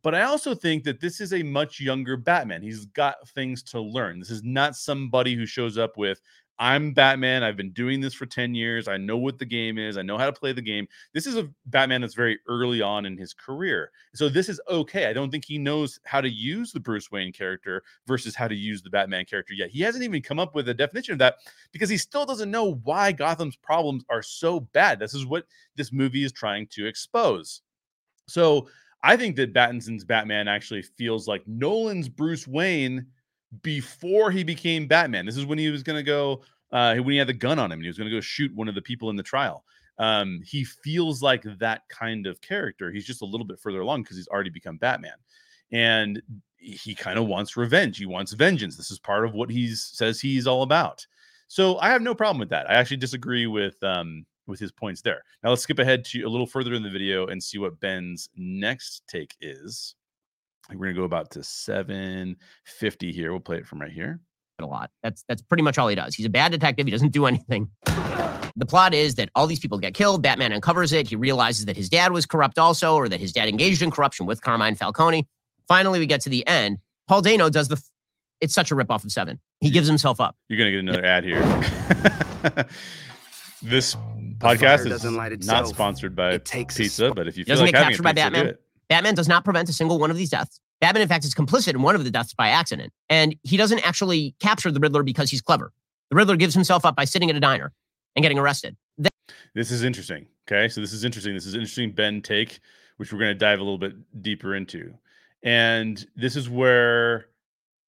[0.03, 2.63] But I also think that this is a much younger Batman.
[2.63, 4.19] He's got things to learn.
[4.19, 6.23] This is not somebody who shows up with
[6.59, 7.42] I'm Batman.
[7.42, 8.88] I've been doing this for 10 years.
[8.88, 9.99] I know what the game is.
[9.99, 10.88] I know how to play the game.
[11.12, 13.90] This is a Batman that's very early on in his career.
[14.14, 15.07] So this is okay.
[15.07, 18.55] I don't think he knows how to use the Bruce Wayne character versus how to
[18.55, 19.71] use the Batman character yet.
[19.71, 21.37] He hasn't even come up with a definition of that
[21.73, 24.99] because he still doesn't know why Gotham's problems are so bad.
[24.99, 27.61] This is what this movie is trying to expose.
[28.29, 28.69] So
[29.03, 33.07] I think that Battinson's Batman actually feels like Nolan's Bruce Wayne
[33.63, 35.27] before he became Batman.
[35.27, 37.71] This is when he was going to go, uh, when he had the gun on
[37.71, 39.65] him and he was going to go shoot one of the people in the trial.
[39.99, 42.91] Um, he feels like that kind of character.
[42.91, 45.17] He's just a little bit further along because he's already become Batman.
[45.73, 46.23] And
[46.59, 47.99] he kind of wants revenge.
[47.99, 48.77] He wants vengeance.
[48.77, 51.07] This is part of what he says he's all about.
[51.49, 52.69] So I have no problem with that.
[52.69, 55.23] I actually disagree with um, with his points there.
[55.43, 58.29] Now let's skip ahead to a little further in the video and see what Ben's
[58.37, 59.95] next take is.
[60.73, 63.31] We're gonna go about to 750 here.
[63.31, 64.21] We'll play it from right here.
[64.59, 64.91] A lot.
[65.03, 66.15] That's that's pretty much all he does.
[66.15, 66.87] He's a bad detective.
[66.87, 67.71] He doesn't do anything.
[67.85, 70.23] The plot is that all these people get killed.
[70.23, 71.09] Batman uncovers it.
[71.09, 74.25] He realizes that his dad was corrupt also, or that his dad engaged in corruption
[74.25, 75.29] with Carmine Falcone.
[75.69, 76.79] Finally, we get to the end.
[77.07, 77.77] Paul Dano does the.
[77.77, 77.91] F-
[78.41, 79.41] it's such a ripoff of Seven.
[79.61, 80.37] He gives himself up.
[80.49, 81.43] You're gonna get another ad here.
[83.63, 83.95] this
[84.39, 87.79] podcast is not sponsored by it takes pizza, but if you feel doesn't like get
[87.85, 88.59] having captured a by pizza, Batman.
[88.88, 90.61] Batman does not prevent a single one of these deaths.
[90.81, 92.92] Batman, in fact, is complicit in one of the deaths by accident.
[93.09, 95.72] And he doesn't actually capture the Riddler because he's clever.
[96.11, 97.72] The Riddler gives himself up by sitting at a diner
[98.14, 98.77] and getting arrested.
[98.99, 99.11] Then
[99.55, 100.27] This is interesting.
[100.49, 101.35] Okay, so this is interesting.
[101.35, 102.61] This is interesting Ben take,
[102.99, 104.94] which we're going to dive a little bit deeper into,
[105.42, 107.27] and this is where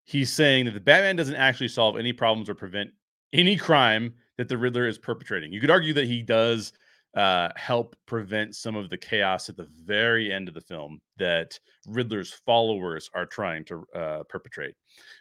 [0.04, 2.90] he's saying that the Batman doesn't actually solve any problems or prevent
[3.32, 5.52] any crime that the Riddler is perpetrating.
[5.52, 6.72] You could argue that he does
[7.16, 11.59] uh, help prevent some of the chaos at the very end of the film that
[11.87, 14.75] Riddler's followers are trying to uh, perpetrate.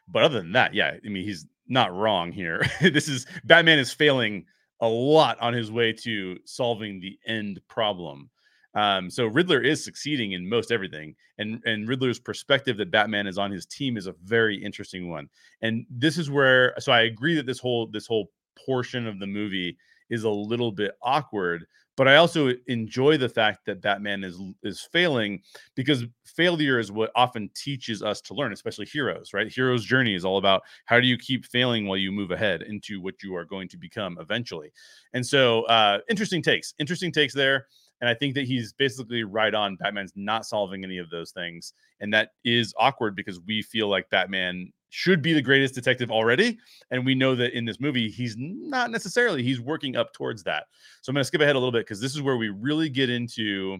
[0.07, 2.65] But other than that, yeah, I mean, he's not wrong here.
[2.81, 4.45] this is Batman is failing
[4.81, 8.29] a lot on his way to solving the end problem.
[8.75, 13.37] Um, so Riddler is succeeding in most everything, and and Riddler's perspective that Batman is
[13.37, 15.29] on his team is a very interesting one.
[15.61, 18.29] And this is where, so I agree that this whole this whole
[18.65, 19.77] portion of the movie
[20.09, 21.65] is a little bit awkward,
[21.97, 25.41] but I also enjoy the fact that Batman is is failing
[25.75, 29.51] because failure is what often teaches us to learn, especially heroes, right?
[29.51, 33.01] Hero's journey is all about how do you keep failing while you move ahead into
[33.01, 34.71] what you are going to become eventually.
[35.13, 37.65] And so, uh, interesting takes, interesting takes there.
[37.99, 39.75] And I think that he's basically right on.
[39.75, 41.73] Batman's not solving any of those things.
[41.99, 46.57] And that is awkward because we feel like Batman should be the greatest detective already.
[46.91, 50.65] And we know that in this movie, he's not necessarily, he's working up towards that.
[51.01, 52.89] So I'm going to skip ahead a little bit because this is where we really
[52.89, 53.77] get into.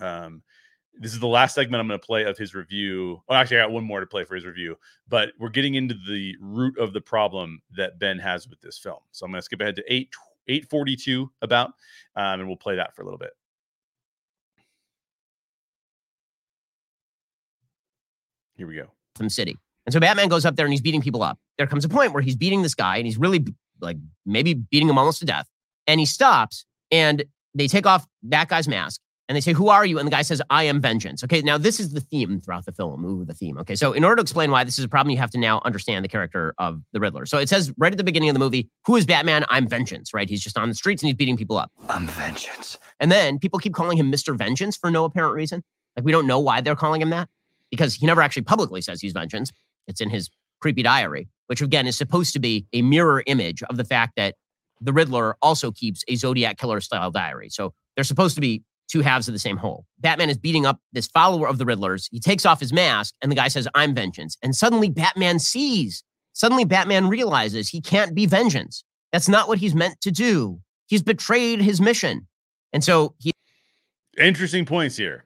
[0.00, 0.42] Um,
[1.00, 3.22] this is the last segment I'm going to play of his review.
[3.28, 4.76] Oh, actually, I got one more to play for his review,
[5.08, 8.98] but we're getting into the root of the problem that Ben has with this film.
[9.12, 10.12] So I'm going to skip ahead to 8
[10.48, 11.68] 842 about,
[12.16, 13.30] um, and we'll play that for a little bit.
[18.56, 18.90] Here we go.
[19.14, 19.56] Gotham City.
[19.88, 21.38] And so Batman goes up there and he's beating people up.
[21.56, 23.42] There comes a point where he's beating this guy and he's really
[23.80, 23.96] like
[24.26, 25.48] maybe beating him almost to death.
[25.86, 27.24] And he stops and
[27.54, 29.98] they take off that guy's mask and they say, Who are you?
[29.98, 31.24] And the guy says, I am vengeance.
[31.24, 33.02] Okay, now this is the theme throughout the film.
[33.06, 33.56] Ooh, the theme.
[33.60, 35.62] Okay, so in order to explain why this is a problem, you have to now
[35.64, 37.24] understand the character of the Riddler.
[37.24, 39.46] So it says right at the beginning of the movie, Who is Batman?
[39.48, 40.28] I'm vengeance, right?
[40.28, 41.72] He's just on the streets and he's beating people up.
[41.88, 42.76] I'm vengeance.
[43.00, 44.36] And then people keep calling him Mr.
[44.36, 45.64] Vengeance for no apparent reason.
[45.96, 47.30] Like we don't know why they're calling him that
[47.70, 49.50] because he never actually publicly says he's vengeance.
[49.88, 53.76] It's in his creepy diary, which again is supposed to be a mirror image of
[53.76, 54.36] the fact that
[54.80, 57.48] the Riddler also keeps a Zodiac killer style diary.
[57.48, 59.84] So they're supposed to be two halves of the same whole.
[59.98, 62.08] Batman is beating up this follower of the Riddler's.
[62.10, 64.36] He takes off his mask and the guy says, I'm vengeance.
[64.42, 68.84] And suddenly Batman sees, suddenly Batman realizes he can't be vengeance.
[69.12, 70.60] That's not what he's meant to do.
[70.86, 72.26] He's betrayed his mission.
[72.72, 73.32] And so he
[74.18, 75.24] Interesting points here.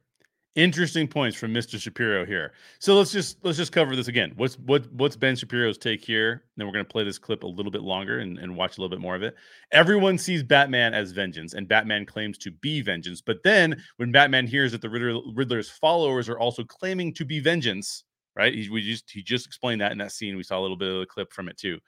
[0.55, 1.81] Interesting points from Mr.
[1.81, 2.53] Shapiro here.
[2.79, 4.35] So let's just let's just cover this again.
[4.37, 6.45] What's what what's Ben Shapiro's take here?
[6.59, 8.95] Then we're gonna play this clip a little bit longer and, and watch a little
[8.95, 9.35] bit more of it.
[9.71, 13.23] Everyone sees Batman as vengeance, and Batman claims to be vengeance.
[13.23, 17.41] But then when Batman hears that the Riddler, Riddler's followers are also claiming to be
[17.41, 18.05] vengeance,
[18.37, 18.53] right?
[18.53, 20.37] He we just he just explained that in that scene.
[20.37, 21.79] We saw a little bit of the clip from it too.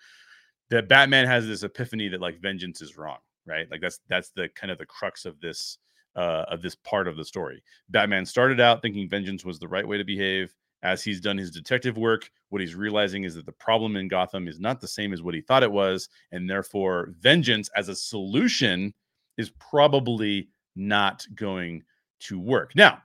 [0.71, 3.71] That Batman has this epiphany that like vengeance is wrong, right?
[3.71, 5.77] Like that's that's the kind of the crux of this
[6.17, 7.63] uh, of this part of the story.
[7.89, 10.55] Batman started out thinking vengeance was the right way to behave.
[10.83, 14.47] As he's done his detective work, what he's realizing is that the problem in Gotham
[14.47, 16.11] is not the same as what he thought it was.
[16.31, 18.93] And therefore, vengeance as a solution
[19.39, 21.83] is probably not going
[22.21, 22.77] to work.
[22.77, 22.99] Now,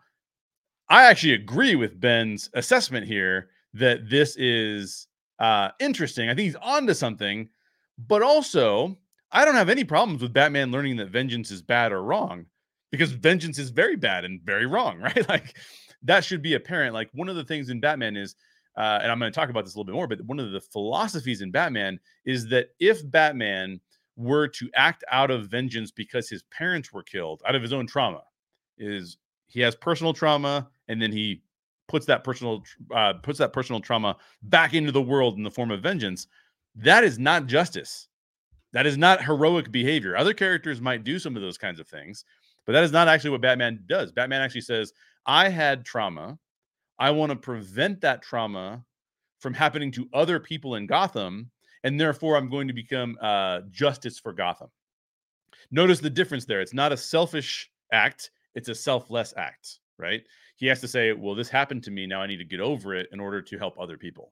[0.90, 5.08] I actually agree with Ben's assessment here that this is
[5.40, 6.30] uh, interesting.
[6.30, 7.48] I think he's onto something,
[8.08, 8.98] But also,
[9.32, 12.46] I don't have any problems with Batman learning that vengeance is bad or wrong
[12.92, 15.28] because vengeance is very bad and very wrong, right?
[15.30, 15.58] Like
[16.04, 16.94] that should be apparent.
[16.94, 18.36] Like one of the things in Batman is,
[18.78, 20.52] uh, and I'm going to talk about this a little bit more, but one of
[20.52, 23.80] the philosophies in Batman is that if Batman
[24.16, 27.88] were to act out of vengeance because his parents were killed out of his own
[27.88, 28.22] trauma,
[28.78, 31.42] is he has personal trauma and then he
[31.88, 35.72] puts that personal uh, puts that personal trauma back into the world in the form
[35.72, 36.28] of vengeance.
[36.76, 38.08] That is not justice.
[38.72, 40.16] That is not heroic behavior.
[40.16, 42.24] Other characters might do some of those kinds of things,
[42.70, 44.12] but that is not actually what Batman does.
[44.12, 44.94] Batman actually says,
[45.26, 46.38] I had trauma.
[47.00, 48.86] I want to prevent that trauma
[49.40, 51.50] from happening to other people in Gotham.
[51.84, 54.68] And therefore, I'm going to become uh, justice for Gotham.
[55.72, 56.62] Notice the difference there.
[56.62, 60.22] It's not a selfish act, it's a selfless act, right?
[60.58, 62.06] He has to say, well, this happened to me.
[62.06, 64.32] Now I need to get over it in order to help other people.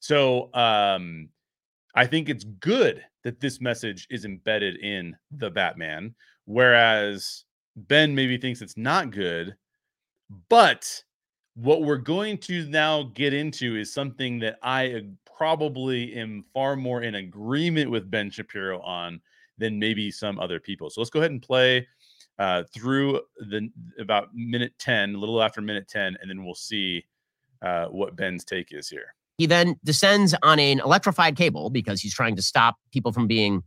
[0.00, 1.28] So, um,
[1.94, 6.14] I think it's good that this message is embedded in the Batman,
[6.46, 7.44] whereas
[7.76, 9.56] Ben maybe thinks it's not good.
[10.48, 11.02] But
[11.54, 15.04] what we're going to now get into is something that I
[15.36, 19.20] probably am far more in agreement with Ben Shapiro on
[19.58, 20.90] than maybe some other people.
[20.90, 21.86] So let's go ahead and play
[22.38, 27.04] uh, through the about minute 10, a little after minute 10, and then we'll see
[27.62, 29.14] uh, what Ben's take is here.
[29.38, 33.62] He then descends on an electrified cable because he's trying to stop people from being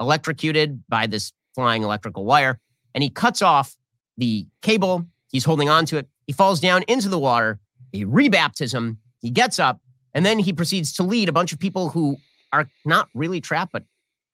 [0.00, 2.60] electrocuted by this flying electrical wire.
[2.94, 3.76] And he cuts off
[4.16, 5.06] the cable.
[5.30, 6.08] He's holding on to it.
[6.26, 7.58] He falls down into the water.
[7.92, 8.96] He rebaptism.
[9.20, 9.80] He gets up.
[10.14, 12.16] And then he proceeds to lead a bunch of people who
[12.52, 13.82] are not really trapped, but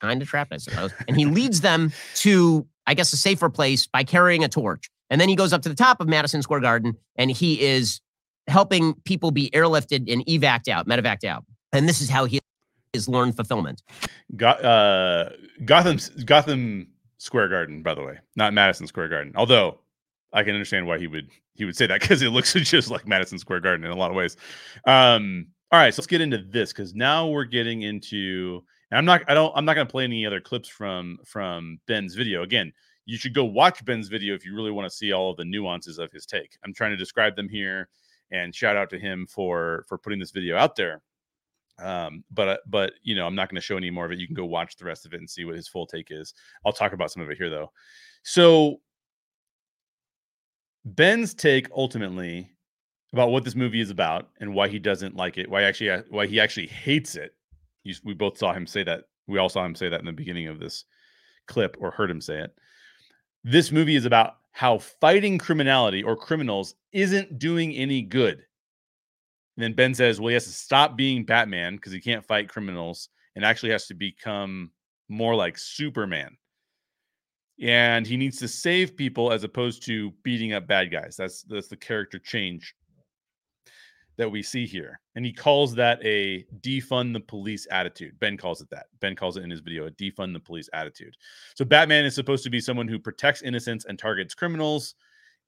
[0.00, 0.92] kind of trapped, I suppose.
[1.08, 4.90] And he leads them to, I guess, a safer place by carrying a torch.
[5.08, 8.00] And then he goes up to the top of Madison Square Garden and he is
[8.46, 11.44] helping people be airlifted and evac'd out, medevaced out.
[11.72, 12.40] And this is how he
[12.92, 13.82] is learned fulfillment.
[14.36, 15.30] Got, uh,
[15.64, 16.88] Gotham, Gotham
[17.20, 19.35] Square Garden, by the way, not Madison Square Garden.
[19.37, 19.78] Although
[20.33, 23.06] I can understand why he would he would say that because it looks just like
[23.06, 24.38] Madison Square Garden in a lot of ways.
[24.87, 28.64] Um, all right, so let's get into this because now we're getting into.
[28.90, 29.22] And I'm not.
[29.28, 29.52] I don't.
[29.54, 32.42] I'm not going to play any other clips from from Ben's video.
[32.42, 32.72] Again,
[33.04, 35.44] you should go watch Ben's video if you really want to see all of the
[35.44, 36.56] nuances of his take.
[36.64, 37.90] I'm trying to describe them here
[38.33, 41.02] and shout out to him for for putting this video out there.
[41.80, 44.18] Um, but uh, but you know, I'm not going to show any more of it.
[44.18, 46.34] You can go watch the rest of it and see what his full take is.
[46.64, 47.70] I'll talk about some of it here though.
[48.22, 48.80] So
[50.84, 52.50] Ben's take ultimately
[53.12, 56.02] about what this movie is about and why he doesn't like it, why actually uh,
[56.10, 57.34] why he actually hates it.
[57.84, 59.04] You, we both saw him say that.
[59.26, 60.84] We all saw him say that in the beginning of this
[61.46, 62.54] clip or heard him say it.
[63.44, 68.42] This movie is about how fighting criminality or criminals isn't doing any good.
[69.56, 72.48] And then Ben says, well, he has to stop being Batman because he can't fight
[72.48, 74.70] criminals and actually has to become
[75.08, 76.36] more like Superman.
[77.60, 81.14] And he needs to save people as opposed to beating up bad guys.
[81.16, 82.74] That's that's the character change
[84.16, 85.00] that we see here.
[85.14, 88.18] And he calls that a defund the police attitude.
[88.18, 88.86] Ben calls it that.
[89.00, 91.16] Ben calls it in his video a defund the police attitude.
[91.54, 94.94] So Batman is supposed to be someone who protects innocents and targets criminals.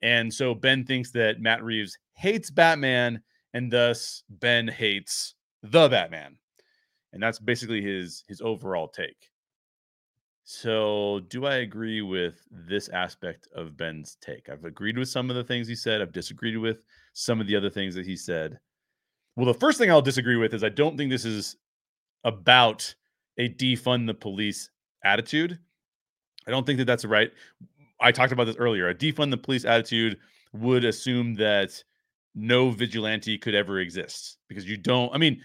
[0.01, 3.23] And so Ben thinks that Matt Reeves hates Batman
[3.55, 6.37] and thus Ben hates the Batman.
[7.13, 9.31] And that's basically his his overall take.
[10.45, 14.49] So, do I agree with this aspect of Ben's take?
[14.49, 16.03] I've agreed with some of the things he said.
[16.03, 18.59] I've disagreed with some of the other things that he said.
[19.37, 21.57] Well, the first thing I'll disagree with is I don't think this is
[22.25, 22.95] about
[23.39, 24.69] a defund the police
[25.05, 25.59] attitude.
[26.47, 27.31] I don't think that that's right.
[28.01, 28.89] I talked about this earlier.
[28.89, 30.19] A defund the police attitude
[30.53, 31.83] would assume that
[32.35, 35.15] no vigilante could ever exist because you don't.
[35.15, 35.43] I mean,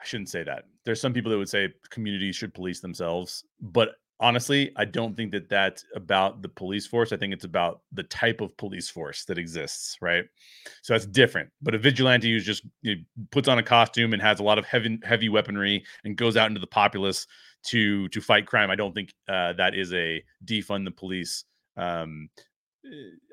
[0.00, 0.64] I shouldn't say that.
[0.84, 5.32] There's some people that would say communities should police themselves, but honestly, I don't think
[5.32, 7.12] that that's about the police force.
[7.12, 10.24] I think it's about the type of police force that exists, right?
[10.82, 11.50] So that's different.
[11.62, 14.58] But a vigilante who just you know, puts on a costume and has a lot
[14.58, 17.26] of heavy heavy weaponry and goes out into the populace
[17.66, 21.44] to to fight crime, I don't think uh, that is a defund the police.
[21.76, 22.28] Um,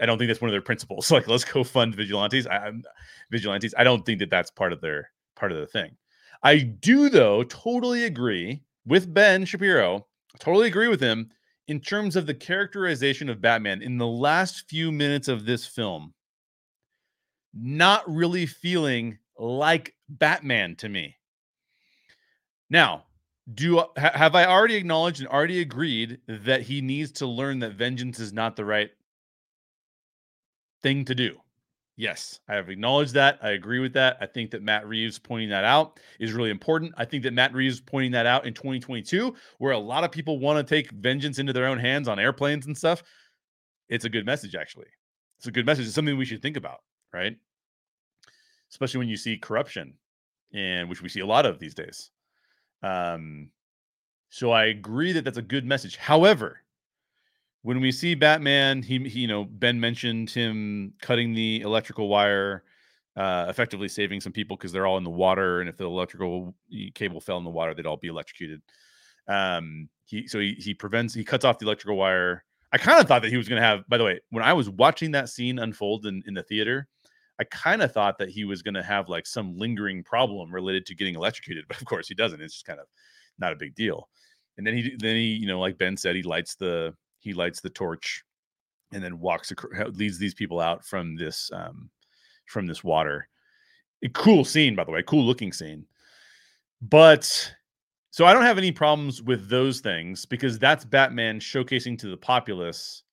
[0.02, 1.12] I don't think that's one of their principles.
[1.12, 2.48] Like, let's go fund vigilantes.
[2.48, 2.84] I, I'm
[3.32, 3.74] vigilantes.
[3.78, 5.96] I don't think that that's part of their part of the thing.
[6.44, 10.06] I do, though, totally agree with Ben Shapiro
[10.40, 11.30] totally agree with him
[11.68, 16.14] in terms of the characterization of Batman in the last few minutes of this film.
[17.54, 21.16] Not really feeling like Batman to me.
[22.70, 23.06] Now,
[23.54, 28.20] do have I already acknowledged and already agreed that he needs to learn that vengeance
[28.20, 28.90] is not the right
[30.84, 31.38] thing to do?
[31.98, 33.38] Yes, I have acknowledged that.
[33.44, 34.18] I agree with that.
[34.22, 36.94] I think that Matt Reeves pointing that out is really important.
[36.98, 40.40] I think that Matt Reeves pointing that out in 2022, where a lot of people
[40.40, 43.04] want to take vengeance into their own hands on airplanes and stuff,
[43.90, 44.88] it's a good message, actually.
[45.38, 45.86] It's a good message.
[45.86, 46.80] It's something we should think about,
[47.14, 47.36] right?
[48.72, 49.94] Especially when you see corruption,
[50.54, 52.10] and which we see a lot of these days.
[52.82, 53.50] Um,
[54.30, 55.98] so I agree that that's a good message.
[55.98, 56.62] However,
[57.64, 62.64] when we see Batman, he, he, you know Ben mentioned him cutting the electrical wire,
[63.16, 66.56] uh, effectively saving some people because they're all in the water, and if the electrical
[66.96, 68.62] cable fell in the water, they'd all be electrocuted.
[69.28, 72.44] Um, he so he he prevents he cuts off the electrical wire.
[72.74, 73.88] I kind of thought that he was going to have.
[73.88, 76.88] By the way, when I was watching that scene unfold in in the theater,
[77.40, 80.86] I kind of thought that he was going to have like some lingering problem related
[80.88, 82.42] to getting electrocuted, but of course he doesn't.
[82.42, 82.88] It's just kind of
[83.38, 84.10] not a big deal.
[84.58, 87.62] And then he then he you know like Ben said he lights the he lights
[87.62, 88.24] the torch
[88.92, 91.90] and then walks across, leads these people out from this um,
[92.48, 93.28] from this water.
[94.04, 95.86] A cool scene, by the way, cool looking scene.
[96.82, 97.54] But
[98.10, 102.18] so I don't have any problems with those things because that's Batman showcasing to the
[102.18, 103.04] populace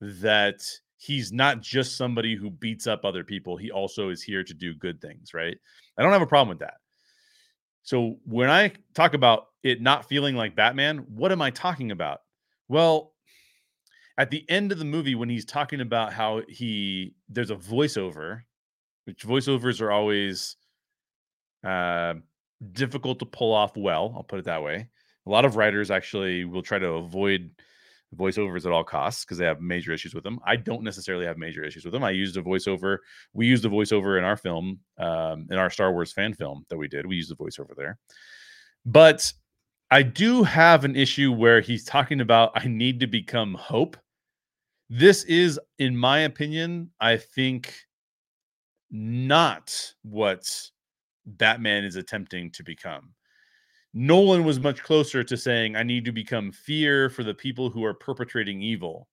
[0.00, 0.62] that
[0.98, 3.56] he's not just somebody who beats up other people.
[3.56, 5.56] He also is here to do good things, right?
[5.98, 6.78] I don't have a problem with that.
[7.82, 12.20] So when I talk about it not feeling like Batman, what am I talking about?
[12.68, 13.12] Well,
[14.18, 18.40] at the end of the movie when he's talking about how he there's a voiceover
[19.04, 20.56] which voiceovers are always
[21.64, 22.14] uh,
[22.72, 24.88] difficult to pull off well i'll put it that way.
[25.26, 27.50] A lot of writers actually will try to avoid
[28.14, 30.38] voiceovers at all costs because they have major issues with them.
[30.46, 32.04] I don't necessarily have major issues with them.
[32.04, 32.98] I used a voiceover
[33.34, 36.76] we used a voiceover in our film um, in our star wars fan film that
[36.76, 37.06] we did.
[37.06, 37.98] We used a voiceover there.
[38.84, 39.32] But
[39.90, 43.96] I do have an issue where he's talking about I need to become hope
[44.88, 47.74] this is, in my opinion, I think
[48.90, 50.48] not what
[51.26, 53.12] Batman is attempting to become.
[53.94, 57.84] Nolan was much closer to saying, I need to become fear for the people who
[57.84, 59.08] are perpetrating evil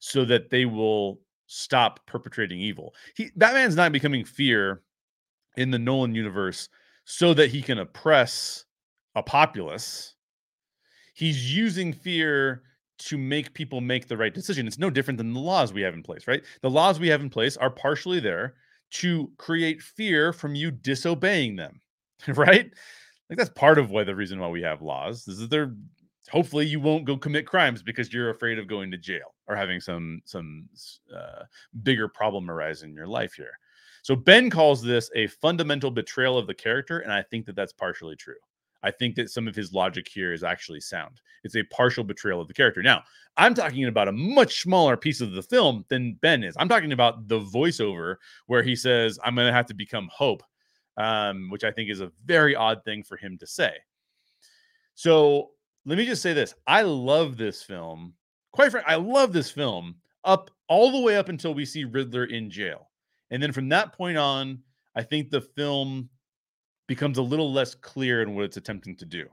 [0.00, 2.94] so that they will stop perpetrating evil.
[3.14, 4.82] He Batman's not becoming fear
[5.56, 6.68] in the Nolan universe
[7.04, 8.64] so that he can oppress
[9.14, 10.14] a populace.
[11.14, 12.62] He's using fear
[12.98, 14.66] to make people make the right decision.
[14.66, 16.42] It's no different than the laws we have in place, right?
[16.62, 18.54] The laws we have in place are partially there
[18.92, 21.80] to create fear from you disobeying them,
[22.28, 22.70] right?
[23.28, 25.74] Like that's part of why the reason why we have laws is that they're
[26.30, 29.80] hopefully you won't go commit crimes because you're afraid of going to jail or having
[29.80, 30.68] some some
[31.14, 31.42] uh,
[31.82, 33.58] bigger problem arise in your life here.
[34.02, 37.72] So Ben calls this a fundamental betrayal of the character, and I think that that's
[37.72, 38.36] partially true.
[38.86, 41.20] I think that some of his logic here is actually sound.
[41.42, 42.84] It's a partial betrayal of the character.
[42.84, 43.02] Now,
[43.36, 46.54] I'm talking about a much smaller piece of the film than Ben is.
[46.56, 48.14] I'm talking about the voiceover
[48.46, 50.44] where he says, I'm going to have to become hope,
[50.98, 53.72] um, which I think is a very odd thing for him to say.
[54.94, 55.50] So
[55.84, 58.14] let me just say this I love this film.
[58.52, 62.26] Quite frankly, I love this film up all the way up until we see Riddler
[62.26, 62.88] in jail.
[63.32, 64.60] And then from that point on,
[64.94, 66.08] I think the film
[66.86, 69.26] becomes a little less clear in what it's attempting to do.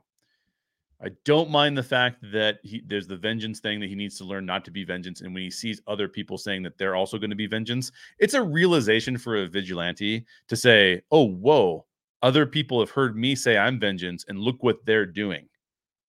[1.03, 4.23] I don't mind the fact that he, there's the vengeance thing that he needs to
[4.23, 5.19] learn not to be vengeance.
[5.19, 8.35] And when he sees other people saying that they're also going to be vengeance, it's
[8.35, 11.85] a realization for a vigilante to say, oh, whoa,
[12.21, 15.49] other people have heard me say I'm vengeance and look what they're doing.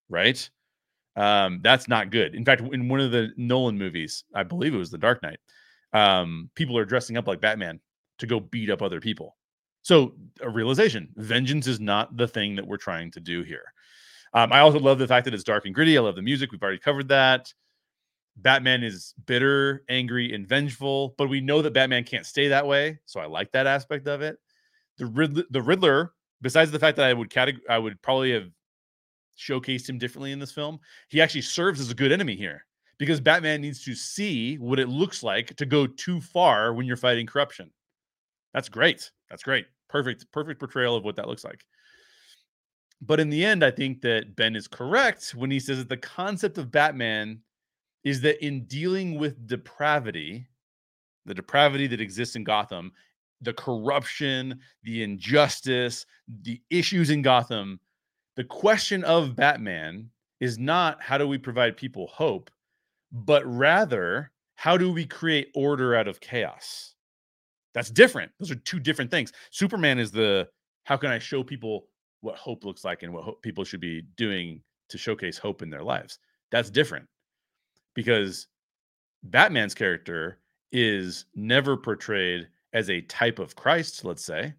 [0.08, 0.48] Right.
[1.16, 2.36] Um, that's not good.
[2.36, 5.38] In fact, in one of the Nolan movies, I believe it was The Dark Knight,
[5.92, 7.80] um, people are dressing up like Batman
[8.18, 9.36] to go beat up other people.
[9.84, 13.72] So a realization: vengeance is not the thing that we're trying to do here.
[14.32, 15.96] Um, I also love the fact that it's dark and gritty.
[15.96, 16.50] I love the music.
[16.50, 17.54] We've already covered that.
[18.36, 22.98] Batman is bitter, angry, and vengeful, but we know that Batman can't stay that way.
[23.06, 24.38] So I like that aspect of it.
[24.98, 26.12] The Riddler, the Riddler
[26.44, 28.48] besides the fact that I would categ- I would probably have
[29.36, 30.78] showcased him differently in this film,
[31.08, 32.64] he actually serves as a good enemy here
[32.98, 36.96] because Batman needs to see what it looks like to go too far when you're
[36.96, 37.72] fighting corruption.
[38.52, 39.10] That's great.
[39.30, 39.66] That's great.
[39.88, 41.64] Perfect, perfect portrayal of what that looks like.
[43.00, 45.96] But in the end, I think that Ben is correct when he says that the
[45.96, 47.40] concept of Batman
[48.02, 50.46] is that in dealing with depravity,
[51.26, 52.92] the depravity that exists in Gotham,
[53.40, 56.06] the corruption, the injustice,
[56.42, 57.80] the issues in Gotham,
[58.36, 60.10] the question of Batman
[60.40, 62.50] is not how do we provide people hope,
[63.12, 66.93] but rather how do we create order out of chaos?
[67.74, 68.32] That's different.
[68.38, 69.32] Those are two different things.
[69.50, 70.48] Superman is the
[70.84, 71.88] how can I show people
[72.20, 75.82] what hope looks like and what people should be doing to showcase hope in their
[75.82, 76.18] lives.
[76.50, 77.06] That's different
[77.94, 78.46] because
[79.24, 80.38] Batman's character
[80.72, 84.54] is never portrayed as a type of Christ, let's say,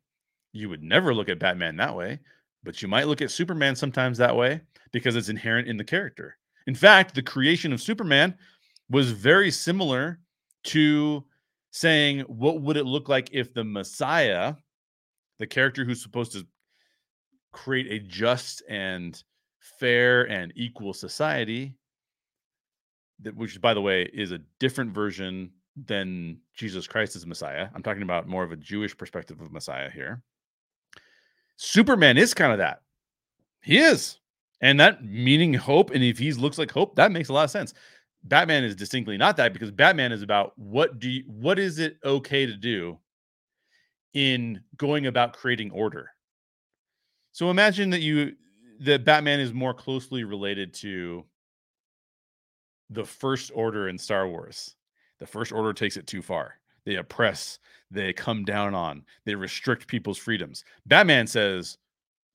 [0.54, 2.20] you would never look at Batman that way,
[2.64, 4.62] but you might look at Superman sometimes that way
[4.92, 6.38] because it's inherent in the character.
[6.66, 8.36] In fact, the creation of Superman
[8.90, 10.20] was very similar
[10.66, 11.26] to
[11.76, 14.54] saying, what would it look like if the Messiah,
[15.40, 16.48] the character who's supposed to
[17.52, 19.22] create a just and
[19.78, 21.76] fair and equal society,
[23.20, 25.52] that which by the way is a different version
[25.86, 27.68] than Jesus Christ as Messiah.
[27.76, 30.22] I'm talking about more of a Jewish perspective of Messiah here.
[31.58, 32.84] Superman is kind of that.
[33.62, 34.20] He is.
[34.62, 35.92] And that meaning hope.
[35.92, 37.74] And if he looks like hope, that makes a lot of sense.
[38.26, 41.98] Batman is distinctly not that because Batman is about what do you, what is it
[42.04, 42.98] okay to do
[44.16, 46.10] in going about creating order.
[47.34, 48.34] So imagine that you
[48.80, 51.24] that Batman is more closely related to
[52.90, 54.76] the first order in Star Wars.
[55.20, 56.56] The first order takes it too far.
[56.86, 57.60] They oppress,
[57.92, 60.64] they come down on, they restrict people's freedoms.
[60.86, 61.78] Batman says,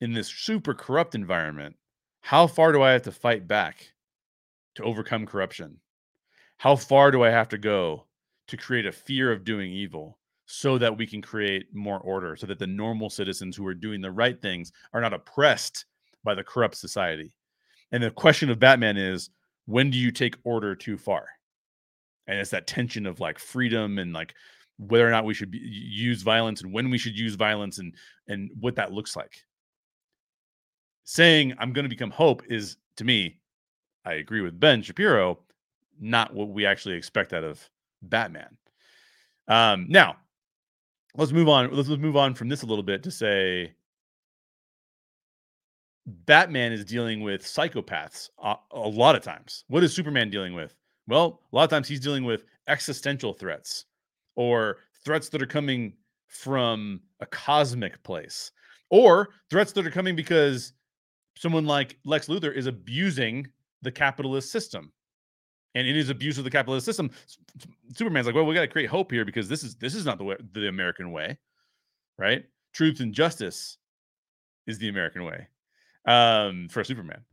[0.00, 1.76] in this super corrupt environment,
[2.20, 3.92] how far do I have to fight back
[4.80, 5.78] to overcome corruption?
[6.58, 8.06] How far do I have to go
[8.48, 12.46] to create a fear of doing evil so that we can create more order, so
[12.46, 15.86] that the normal citizens who are doing the right things are not oppressed
[16.24, 17.32] by the corrupt society?
[17.92, 19.30] And the question of Batman is
[19.66, 21.26] when do you take order too far?
[22.26, 24.34] And it's that tension of like freedom and like
[24.78, 27.94] whether or not we should be, use violence and when we should use violence and
[28.28, 29.44] and what that looks like.
[31.04, 33.39] Saying I'm going to become hope is to me,
[34.04, 35.38] I agree with Ben Shapiro,
[36.00, 37.68] not what we actually expect out of
[38.02, 38.56] Batman.
[39.48, 40.16] Um, now,
[41.16, 41.74] let's move on.
[41.74, 43.74] Let's, let's move on from this a little bit to say
[46.06, 49.64] Batman is dealing with psychopaths a, a lot of times.
[49.68, 50.74] What is Superman dealing with?
[51.06, 53.86] Well, a lot of times he's dealing with existential threats
[54.36, 55.94] or threats that are coming
[56.26, 58.52] from a cosmic place
[58.90, 60.72] or threats that are coming because
[61.36, 63.46] someone like Lex Luthor is abusing
[63.82, 64.92] the capitalist system.
[65.74, 67.10] And in his abuse of the capitalist system,
[67.94, 70.18] Superman's like, "Well, we got to create hope here because this is this is not
[70.18, 71.38] the way, the American way,
[72.18, 72.44] right?
[72.72, 73.78] Truth and justice
[74.66, 75.46] is the American way
[76.06, 77.24] um, for Superman.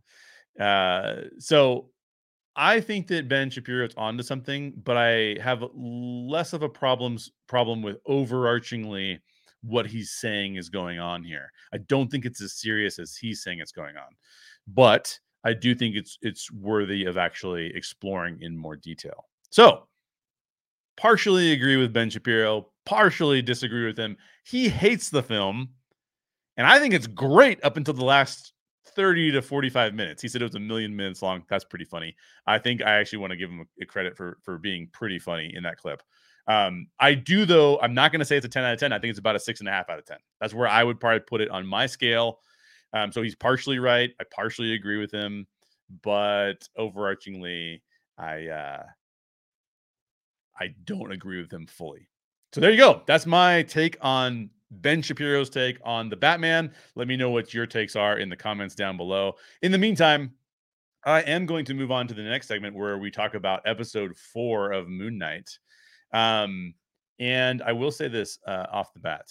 [0.60, 1.89] Uh, so
[2.56, 7.32] I think that Ben Shapiro is onto something, but I have less of a problems
[7.48, 9.20] problem with overarchingly
[9.62, 11.52] what he's saying is going on here.
[11.74, 14.10] I don't think it's as serious as he's saying it's going on,
[14.68, 15.18] but
[15.48, 19.30] I do think it's it's worthy of actually exploring in more detail.
[19.50, 19.88] So,
[20.98, 24.18] partially agree with Ben Shapiro, partially disagree with him.
[24.43, 25.70] He hates the film,
[26.58, 28.52] and I think it's great up until the last
[28.88, 30.22] 30 to 45 minutes.
[30.22, 31.43] He said it was a million minutes long.
[31.50, 32.14] That's pretty funny.
[32.45, 35.54] I think I actually want to give him a credit for for being pretty funny
[35.56, 36.04] in that clip.
[36.50, 37.80] Um, I do though.
[37.80, 38.91] I'm not going to say it's a 10 out of 10.
[38.91, 40.18] I think it's about a six and a half out of 10.
[40.41, 42.39] That's where I would probably put it on my scale.
[42.94, 44.12] Um, so he's partially right.
[44.20, 45.46] I partially agree with him,
[46.04, 47.82] but overarchingly,
[48.18, 48.84] I uh,
[50.60, 52.10] I don't agree with him fully.
[52.54, 53.02] So there you go.
[53.06, 56.74] That's my take on Ben Shapiro's take on the Batman.
[56.96, 59.34] Let me know what your takes are in the comments down below.
[59.62, 60.32] In the meantime,
[61.06, 64.18] I am going to move on to the next segment where we talk about episode
[64.18, 65.50] four of Moon Knight.
[66.14, 66.74] Um,
[67.20, 69.26] and I will say this uh, off the bat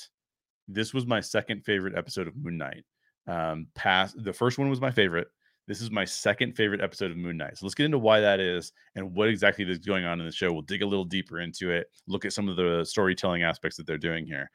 [0.68, 2.84] this was my second favorite episode of Moon Knight.
[3.26, 5.28] Um, past the first one was my favorite.
[5.66, 7.58] This is my second favorite episode of Moon Knight.
[7.58, 10.32] So let's get into why that is and what exactly is going on in the
[10.32, 10.52] show.
[10.52, 13.86] We'll dig a little deeper into it, look at some of the storytelling aspects that
[13.86, 14.50] they're doing here.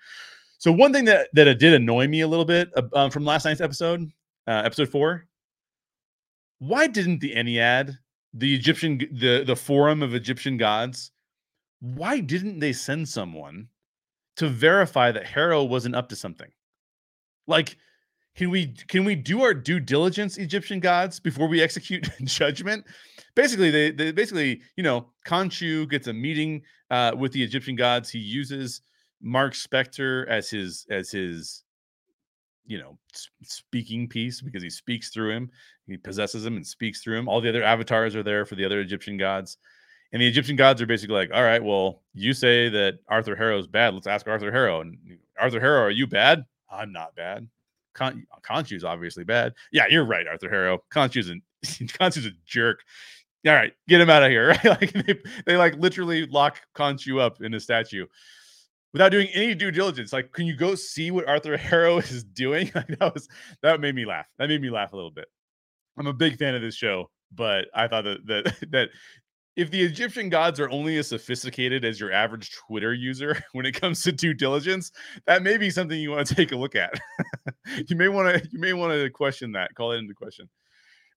[0.57, 3.45] So one thing that that did annoy me a little bit uh, um, from last
[3.45, 4.09] night's episode,
[4.47, 5.27] uh, episode four.
[6.59, 7.97] Why didn't the Ennead,
[8.33, 11.11] the Egyptian, the the Forum of Egyptian Gods,
[11.81, 13.67] why didn't they send someone
[14.37, 16.49] to verify that Harrow wasn't up to something?
[17.47, 17.75] Like,
[18.35, 22.85] can we can we do our due diligence, Egyptian gods, before we execute judgment?
[23.35, 28.09] Basically, they, they basically, you know, Khonshu gets a meeting uh, with the Egyptian gods.
[28.09, 28.81] He uses
[29.21, 31.63] Mark Spector as his as his
[32.65, 32.97] you know
[33.43, 35.49] speaking piece because he speaks through him.
[35.87, 37.27] He possesses him and speaks through him.
[37.27, 39.57] All the other avatars are there for the other egyptian gods.
[40.13, 43.57] And the egyptian gods are basically like all right well you say that arthur harrow
[43.57, 43.93] is bad.
[43.93, 44.81] Let's ask arthur harrow.
[44.81, 44.97] And
[45.39, 46.45] arthur harrow are you bad?
[46.71, 47.47] I'm not bad
[47.93, 51.35] Con- Khonshu's obviously bad yeah you're right arthur harrow Khonshu's a
[51.65, 52.81] Khonshu's a jerk
[53.47, 57.19] all right get him out of here right like they, they like literally lock Khonshu
[57.19, 58.05] up in a statue
[58.93, 60.11] without doing any due diligence.
[60.13, 62.71] Like, can you go see what Arthur Harrow is doing?
[62.75, 63.27] Like, that was
[63.61, 64.27] that made me laugh.
[64.37, 65.27] That made me laugh a little bit.
[65.97, 68.89] I'm a big fan of this show, but I thought that that that
[69.55, 73.73] if the Egyptian gods are only as sophisticated as your average Twitter user when it
[73.73, 74.91] comes to due diligence,
[75.27, 76.99] that may be something you want to take a look at.
[77.87, 80.49] you may want to you may want to question that, call it into question.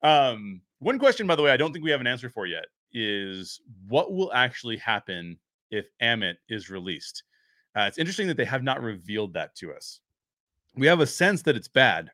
[0.03, 2.67] Um, one question, by the way, I don't think we have an answer for yet
[2.93, 5.37] is what will actually happen
[5.71, 7.25] if Ammit is released?
[7.77, 10.01] Uh, it's interesting that they have not revealed that to us.
[10.77, 12.11] We have a sense that it's bad,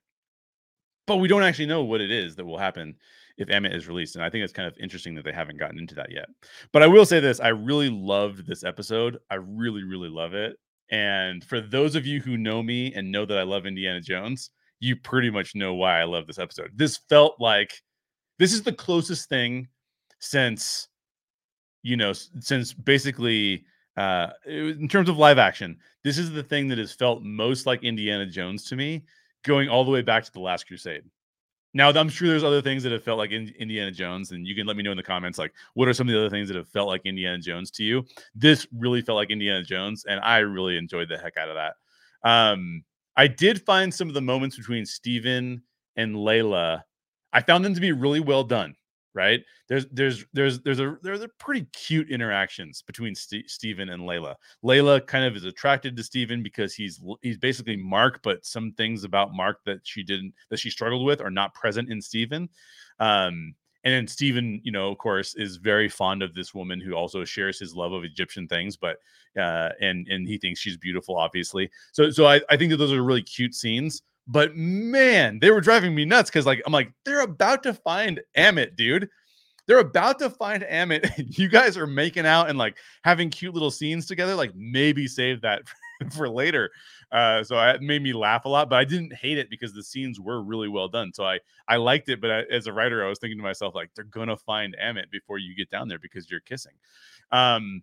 [1.07, 2.97] but we don't actually know what it is that will happen
[3.41, 4.17] if Ammit is released.
[4.17, 6.27] And I think it's kind of interesting that they haven't gotten into that yet.
[6.73, 9.19] But I will say this I really loved this episode.
[9.31, 10.57] I really, really love it.
[10.91, 14.51] And for those of you who know me and know that I love Indiana Jones,
[14.81, 16.71] you pretty much know why I love this episode.
[16.75, 17.73] This felt like
[18.39, 19.69] this is the closest thing
[20.19, 20.89] since,
[21.83, 23.65] you know, since basically
[23.97, 27.85] uh in terms of live action, this is the thing that has felt most like
[27.85, 29.05] Indiana Jones to me,
[29.45, 31.03] going all the way back to the Last Crusade.
[31.73, 34.67] Now, I'm sure there's other things that have felt like Indiana Jones, and you can
[34.67, 36.57] let me know in the comments, like, what are some of the other things that
[36.57, 38.05] have felt like Indiana Jones to you?
[38.35, 42.29] This really felt like Indiana Jones, and I really enjoyed the heck out of that.
[42.29, 42.83] Um,
[43.17, 45.63] I did find some of the moments between Steven
[45.97, 46.83] and Layla,
[47.33, 48.75] I found them to be really well done
[49.15, 49.41] right?
[49.69, 54.35] There's there's there's there's a there's a pretty cute interactions between St- Steven and Layla.
[54.65, 59.05] Layla kind of is attracted to Steven because he's he's basically Mark, but some things
[59.05, 62.49] about Mark that she didn't that she struggled with are not present in Steven.
[62.99, 66.93] Um, and then Steven, you know, of course, is very fond of this woman who
[66.93, 68.99] also shares his love of Egyptian things, but
[69.39, 71.71] uh, and and he thinks she's beautiful, obviously.
[71.93, 74.03] So so I, I think that those are really cute scenes.
[74.31, 78.21] But man, they were driving me nuts because like I'm like, they're about to find
[78.37, 79.09] Ammit, dude.
[79.67, 81.11] They're about to find Ammit.
[81.39, 84.37] you guys are making out and like having cute little scenes together.
[84.37, 85.63] Like maybe save that
[86.17, 86.71] for later.
[87.11, 89.83] Uh, so it made me laugh a lot, but I didn't hate it because the
[89.83, 91.13] scenes were really well done.
[91.13, 93.75] So I I liked it, but I, as a writer, I was thinking to myself
[93.75, 96.75] like they're gonna find Ammit before you get down there because you're kissing.
[97.33, 97.83] Um,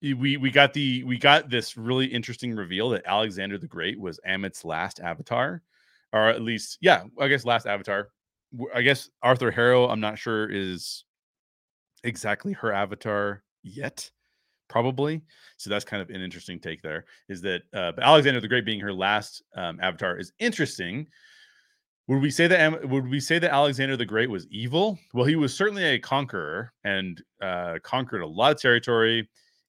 [0.00, 4.20] we we got the we got this really interesting reveal that Alexander the Great was
[4.24, 5.62] Ammit's last avatar,
[6.12, 8.08] or at least yeah, I guess last avatar.
[8.74, 11.04] I guess Arthur Harrow, I'm not sure is
[12.04, 14.10] exactly her avatar yet,
[14.68, 15.20] probably.
[15.58, 17.04] So that's kind of an interesting take there.
[17.28, 21.08] Is that uh, but Alexander the Great being her last um, avatar is interesting.
[22.06, 24.96] Would we say that would we say that Alexander the Great was evil?
[25.12, 29.28] Well, he was certainly a conqueror and uh, conquered a lot of territory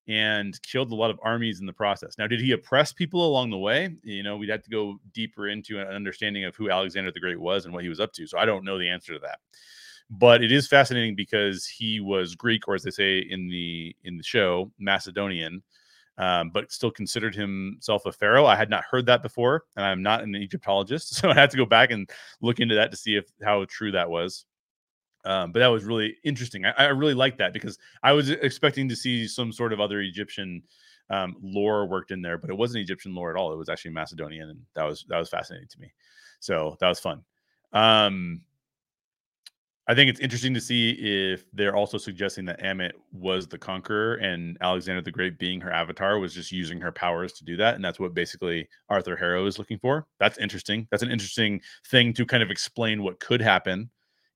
[0.09, 2.17] and killed a lot of armies in the process.
[2.17, 3.95] Now, did he oppress people along the way?
[4.01, 7.39] You know, we'd have to go deeper into an understanding of who Alexander the Great
[7.39, 8.25] was and what he was up to.
[8.25, 9.37] So I don't know the answer to that.
[10.09, 14.17] But it is fascinating because he was Greek, or as they say in the in
[14.17, 15.61] the show, Macedonian,
[16.17, 18.47] um, but still considered himself a pharaoh.
[18.47, 21.57] I had not heard that before, and I'm not an Egyptologist, so I had to
[21.57, 22.09] go back and
[22.41, 24.45] look into that to see if how true that was.
[25.25, 26.65] Um, but that was really interesting.
[26.65, 29.99] I, I really like that because I was expecting to see some sort of other
[30.01, 30.63] Egyptian
[31.09, 33.51] um, lore worked in there, but it wasn't Egyptian lore at all.
[33.51, 35.91] It was actually Macedonian, and that was that was fascinating to me.
[36.39, 37.23] So that was fun.
[37.73, 38.41] Um,
[39.87, 44.15] I think it's interesting to see if they're also suggesting that Ammit was the conqueror
[44.15, 47.73] and Alexander the Great, being her avatar, was just using her powers to do that,
[47.73, 50.05] and that's what basically Arthur Harrow is looking for.
[50.19, 50.87] That's interesting.
[50.91, 53.89] That's an interesting thing to kind of explain what could happen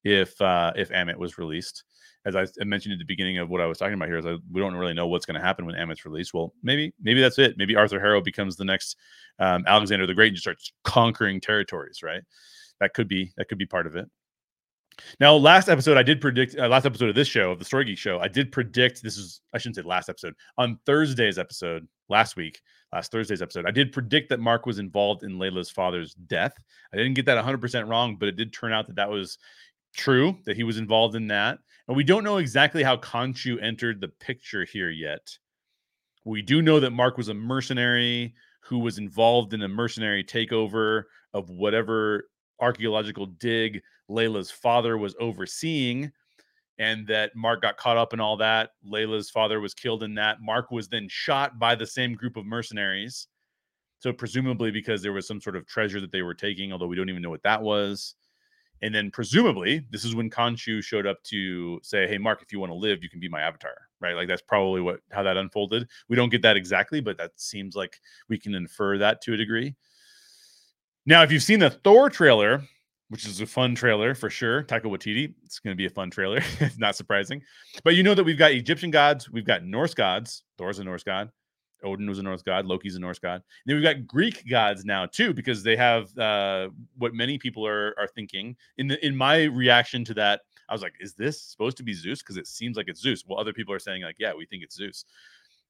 [0.04, 1.84] if uh, if Ammit was released.
[2.26, 4.36] As I mentioned at the beginning of what I was talking about here, is I,
[4.50, 6.32] we don't really know what's going to happen when Ammit's released.
[6.32, 7.56] Well, maybe maybe that's it.
[7.58, 8.96] Maybe Arthur Harrow becomes the next
[9.38, 12.02] um, Alexander the Great and just starts conquering territories.
[12.02, 12.22] Right?
[12.80, 14.08] That could be that could be part of it.
[15.20, 17.84] Now, last episode, I did predict, uh, last episode of this show, of the Story
[17.84, 21.86] Geek show, I did predict, this is, I shouldn't say last episode, on Thursday's episode,
[22.08, 22.60] last week,
[22.92, 26.54] last Thursday's episode, I did predict that Mark was involved in Layla's father's death.
[26.92, 29.38] I didn't get that 100% wrong, but it did turn out that that was
[29.94, 31.58] True that he was involved in that.
[31.86, 35.38] And we don't know exactly how Khonshu entered the picture here yet.
[36.24, 41.04] We do know that Mark was a mercenary who was involved in a mercenary takeover
[41.34, 42.28] of whatever
[42.60, 46.10] archaeological dig Layla's father was overseeing,
[46.78, 48.70] and that Mark got caught up in all that.
[48.86, 50.38] Layla's father was killed in that.
[50.40, 53.28] Mark was then shot by the same group of mercenaries.
[53.98, 56.96] So, presumably, because there was some sort of treasure that they were taking, although we
[56.96, 58.14] don't even know what that was.
[58.82, 62.60] And then presumably, this is when Khonshu showed up to say, "Hey, Mark, if you
[62.60, 64.14] want to live, you can be my avatar." Right?
[64.14, 65.88] Like that's probably what how that unfolded.
[66.08, 67.98] We don't get that exactly, but that seems like
[68.28, 69.74] we can infer that to a degree.
[71.06, 72.62] Now, if you've seen the Thor trailer,
[73.08, 76.10] which is a fun trailer for sure, Taika Waititi, it's going to be a fun
[76.10, 76.40] trailer.
[76.60, 77.42] It's not surprising,
[77.84, 80.44] but you know that we've got Egyptian gods, we've got Norse gods.
[80.56, 81.30] Thor's a Norse god.
[81.84, 82.66] Odin was a Norse god.
[82.66, 83.34] Loki's a Norse god.
[83.34, 87.66] And then we've got Greek gods now too, because they have uh, what many people
[87.66, 88.56] are are thinking.
[88.78, 91.92] In the in my reaction to that I was like, is this supposed to be
[91.92, 92.22] Zeus?
[92.22, 93.24] Because it seems like it's Zeus.
[93.26, 95.04] Well, other people are saying like, yeah, we think it's Zeus.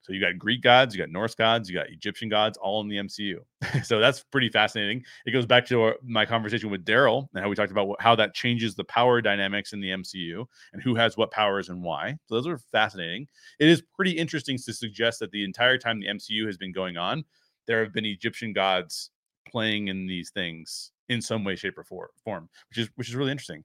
[0.04, 2.88] So you got Greek gods, you got Norse gods, you got Egyptian gods, all in
[2.88, 3.38] the MCU.
[3.82, 5.02] so that's pretty fascinating.
[5.24, 8.02] It goes back to our, my conversation with Daryl and how we talked about what,
[8.02, 10.44] how that changes the power dynamics in the MCU
[10.74, 12.18] and who has what powers and why.
[12.26, 13.26] So those are fascinating.
[13.58, 16.98] It is pretty interesting to suggest that the entire time the MCU has been going
[16.98, 17.24] on,
[17.66, 19.10] there have been Egyptian gods
[19.48, 23.30] playing in these things in some way, shape, or form, which is which is really
[23.30, 23.64] interesting.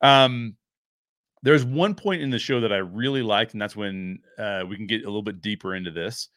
[0.00, 0.56] Um,
[1.46, 4.74] there's one point in the show that I really liked, and that's when uh, we
[4.74, 6.28] can get a little bit deeper into this.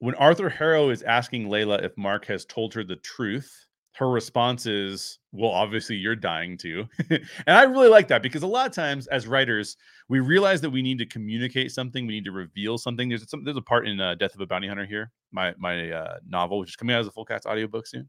[0.00, 4.66] When Arthur Harrow is asking Layla if Mark has told her the truth, her response
[4.66, 6.88] is, Well, obviously you're dying too.
[7.10, 9.76] and I really like that because a lot of times as writers,
[10.08, 13.08] we realize that we need to communicate something, we need to reveal something.
[13.08, 15.88] There's some, there's a part in uh, Death of a Bounty Hunter here, my my
[15.92, 18.08] uh, novel, which is coming out as a full cast audiobook soon.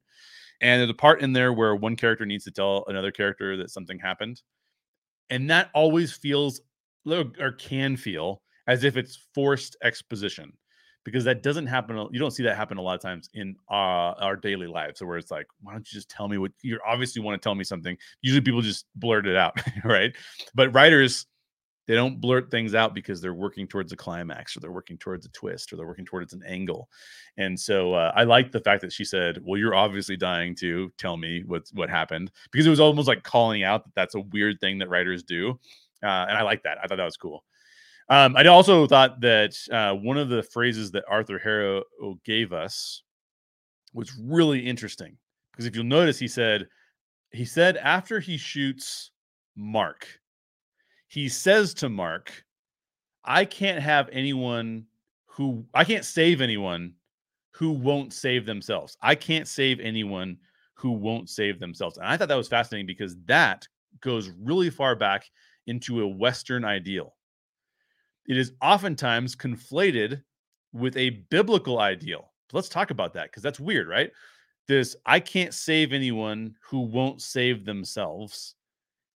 [0.61, 3.69] And there's a part in there where one character needs to tell another character that
[3.69, 4.41] something happened.
[5.33, 6.61] And that always feels
[7.09, 10.53] or can feel as if it's forced exposition
[11.03, 11.97] because that doesn't happen.
[12.11, 15.01] You don't see that happen a lot of times in uh, our daily lives.
[15.01, 17.55] Where it's like, why don't you just tell me what you obviously want to tell
[17.55, 17.97] me something?
[18.21, 20.15] Usually people just blurt it out, right?
[20.53, 21.25] But writers
[21.85, 25.25] they don't blurt things out because they're working towards a climax or they're working towards
[25.25, 26.89] a twist or they're working towards an angle.
[27.37, 30.91] And so uh, I like the fact that she said, "Well, you're obviously dying to
[30.97, 34.21] tell me what what happened," because it was almost like calling out that that's a
[34.21, 35.59] weird thing that writers do,
[36.03, 36.77] uh, and I like that.
[36.83, 37.43] I thought that was cool.
[38.09, 41.83] Um, I also thought that uh, one of the phrases that Arthur Harrow
[42.25, 43.03] gave us
[43.93, 45.17] was really interesting
[45.51, 46.67] because if you'll notice, he said
[47.31, 49.11] he said after he shoots
[49.55, 50.07] Mark
[51.13, 52.43] he says to Mark,
[53.23, 54.87] I can't have anyone
[55.27, 56.93] who I can't save anyone
[57.51, 58.97] who won't save themselves.
[58.99, 60.37] I can't save anyone
[60.73, 61.97] who won't save themselves.
[61.97, 63.67] And I thought that was fascinating because that
[64.01, 65.29] goes really far back
[65.67, 67.13] into a Western ideal.
[68.27, 70.23] It is oftentimes conflated
[70.73, 72.31] with a biblical ideal.
[72.53, 74.11] Let's talk about that because that's weird, right?
[74.67, 78.55] This I can't save anyone who won't save themselves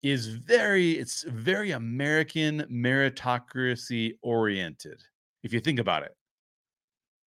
[0.03, 5.01] is very it's very American meritocracy oriented.
[5.43, 6.15] If you think about it,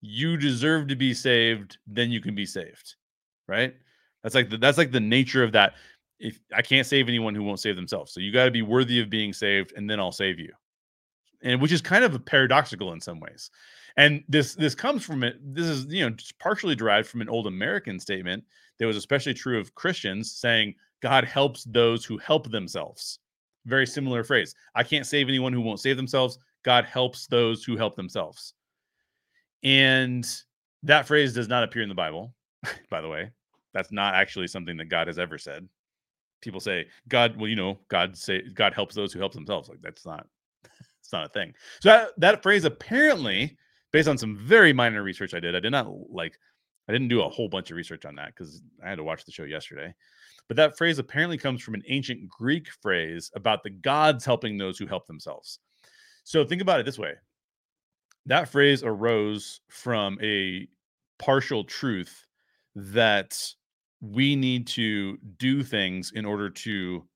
[0.03, 2.97] you deserve to be saved, then you can be saved,
[3.49, 3.75] right?
[4.23, 5.75] That's like the, that's like the nature of that.
[6.19, 9.01] If I can't save anyone who won't save themselves, so you got to be worthy
[9.01, 10.53] of being saved, and then I'll save you,
[11.43, 13.51] and which is kind of paradoxical in some ways.
[13.97, 15.37] And this this comes from it.
[15.43, 18.45] This is you know partially derived from an old American statement
[18.79, 23.19] that was especially true of Christians, saying God helps those who help themselves.
[23.67, 24.55] Very similar phrase.
[24.75, 26.39] I can't save anyone who won't save themselves.
[26.63, 28.55] God helps those who help themselves.
[29.63, 30.27] And
[30.83, 32.35] that phrase does not appear in the Bible,
[32.91, 33.31] by the way.
[33.75, 35.69] That's not actually something that God has ever said.
[36.41, 39.69] People say, God, well, you know, God say God helps those who help themselves.
[39.69, 40.27] Like that's not
[41.01, 41.53] it's not a thing.
[41.81, 43.57] So that, that phrase apparently,
[43.93, 46.39] based on some very minor research I did, I did not like
[46.89, 49.25] I didn't do a whole bunch of research on that because I had to watch
[49.25, 49.95] the show yesterday.
[50.49, 54.79] But that phrase apparently comes from an ancient Greek phrase about the gods helping those
[54.79, 55.59] who help themselves.
[56.25, 57.15] So think about it this way.
[58.27, 60.69] That phrase arose from a
[61.19, 62.27] partial truth
[62.75, 63.41] that
[64.01, 67.07] we need to do things in order to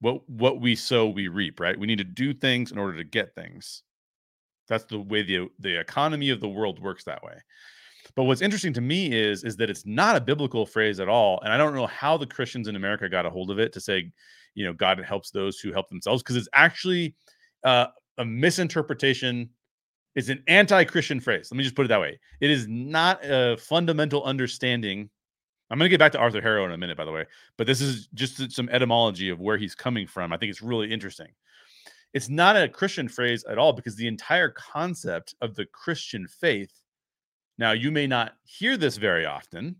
[0.00, 1.78] what what we sow we reap right?
[1.78, 3.82] We need to do things in order to get things.
[4.68, 7.40] That's the way the the economy of the world works that way
[8.16, 11.40] but what's interesting to me is is that it's not a biblical phrase at all,
[11.42, 13.80] and I don't know how the Christians in America got a hold of it to
[13.80, 14.10] say,
[14.54, 17.14] you know, God helps those who help themselves, because it's actually
[17.64, 17.86] uh,
[18.18, 19.50] a misinterpretation.
[20.14, 21.48] It's an anti-Christian phrase.
[21.50, 22.20] Let me just put it that way.
[22.40, 25.10] It is not a fundamental understanding.
[25.70, 27.24] I'm going to get back to Arthur Harrow in a minute, by the way,
[27.56, 30.32] but this is just some etymology of where he's coming from.
[30.32, 31.28] I think it's really interesting.
[32.12, 36.70] It's not a Christian phrase at all because the entire concept of the Christian faith
[37.58, 39.76] now, you may not hear this very often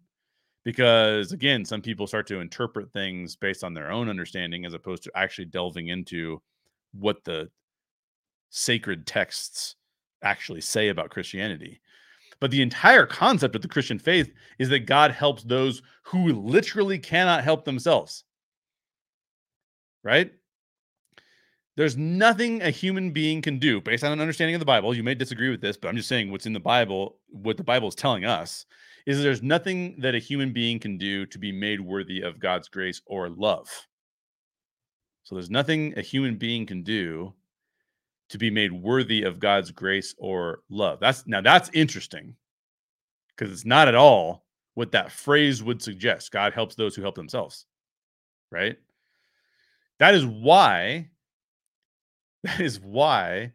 [0.64, 5.02] because, again, some people start to interpret things based on their own understanding as opposed
[5.04, 6.40] to actually delving into
[6.92, 7.50] what the
[8.50, 9.74] sacred texts
[10.22, 11.80] actually say about Christianity.
[12.40, 16.98] But the entire concept of the Christian faith is that God helps those who literally
[16.98, 18.24] cannot help themselves.
[20.02, 20.32] Right?
[21.76, 24.94] There's nothing a human being can do based on an understanding of the Bible.
[24.94, 27.64] You may disagree with this, but I'm just saying what's in the Bible, what the
[27.64, 28.66] Bible is telling us
[29.06, 32.68] is there's nothing that a human being can do to be made worthy of God's
[32.68, 33.68] grace or love.
[35.24, 37.34] So there's nothing a human being can do
[38.28, 41.00] to be made worthy of God's grace or love.
[41.00, 42.36] That's now that's interesting
[43.28, 44.44] because it's not at all
[44.74, 46.30] what that phrase would suggest.
[46.30, 47.66] God helps those who help themselves.
[48.50, 48.76] Right?
[49.98, 51.10] That is why
[52.44, 53.52] That is why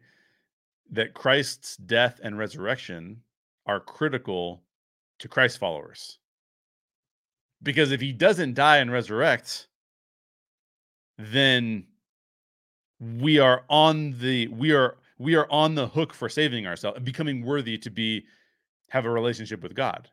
[0.90, 3.22] that Christ's death and resurrection
[3.64, 4.64] are critical
[5.20, 6.18] to Christ followers.
[7.62, 9.68] Because if he doesn't die and resurrect,
[11.18, 11.86] then
[12.98, 17.04] we are on the we are we are on the hook for saving ourselves and
[17.04, 18.24] becoming worthy to be
[18.88, 20.10] have a relationship with God.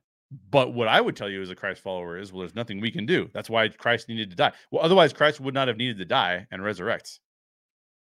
[0.52, 2.92] But what I would tell you as a Christ follower is, well, there's nothing we
[2.92, 3.30] can do.
[3.34, 4.52] That's why Christ needed to die.
[4.70, 7.22] Well, otherwise, Christ would not have needed to die and resurrect.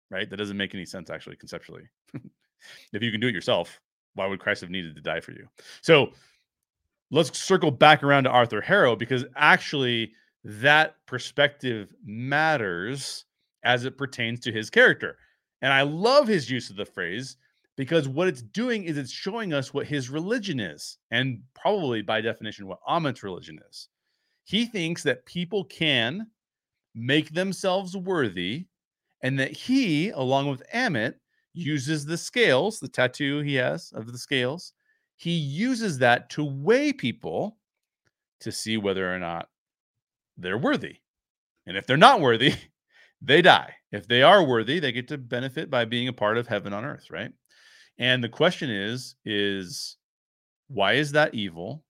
[0.09, 0.29] Right?
[0.29, 1.83] That doesn't make any sense, actually, conceptually.
[2.93, 3.79] if you can do it yourself,
[4.15, 5.47] why would Christ have needed to die for you?
[5.81, 6.11] So
[7.11, 13.25] let's circle back around to Arthur Harrow because actually that perspective matters
[13.63, 15.17] as it pertains to his character.
[15.61, 17.37] And I love his use of the phrase
[17.75, 22.21] because what it's doing is it's showing us what his religion is, and probably by
[22.21, 23.87] definition, what Ammit's religion is.
[24.45, 26.27] He thinks that people can
[26.95, 28.65] make themselves worthy,
[29.21, 31.15] and that he, along with Ammit,
[31.53, 34.73] uses the scales, the tattoo he has of the scales,
[35.15, 37.57] he uses that to weigh people
[38.41, 39.49] to see whether or not
[40.37, 40.97] they're worthy.
[41.65, 42.53] And if they're not worthy,
[43.21, 43.73] they die.
[43.91, 46.85] If they are worthy, they get to benefit by being a part of heaven on
[46.85, 47.31] earth, right?
[47.97, 49.97] And the question is is
[50.67, 51.83] why is that evil?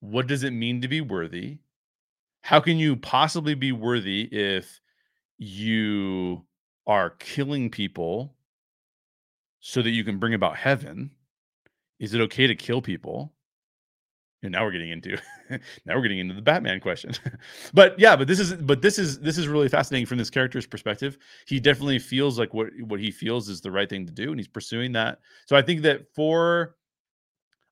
[0.00, 1.58] What does it mean to be worthy?
[2.42, 4.79] How can you possibly be worthy if
[5.40, 6.44] you
[6.86, 8.36] are killing people
[9.60, 11.10] so that you can bring about heaven?
[11.98, 13.32] Is it okay to kill people?
[14.42, 15.18] And now we're getting into
[15.50, 17.12] now we're getting into the Batman question.
[17.74, 20.66] but yeah, but this is but this is this is really fascinating from this character's
[20.66, 21.18] perspective.
[21.46, 24.38] He definitely feels like what what he feels is the right thing to do, and
[24.38, 25.18] he's pursuing that.
[25.46, 26.76] So I think that for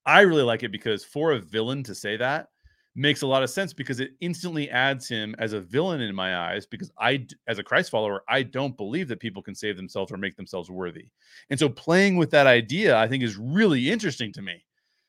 [0.05, 2.49] I really like it because for a villain to say that
[2.95, 6.37] makes a lot of sense because it instantly adds him as a villain in my
[6.37, 10.11] eyes because I as a Christ follower I don't believe that people can save themselves
[10.11, 11.09] or make themselves worthy.
[11.49, 14.65] And so playing with that idea I think is really interesting to me.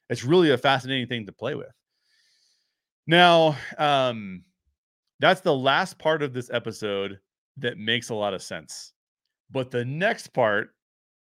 [0.08, 1.72] It's really a fascinating thing to play with.
[3.06, 4.44] Now, um
[5.20, 7.18] that's the last part of this episode
[7.58, 8.92] that makes a lot of sense.
[9.50, 10.70] But the next part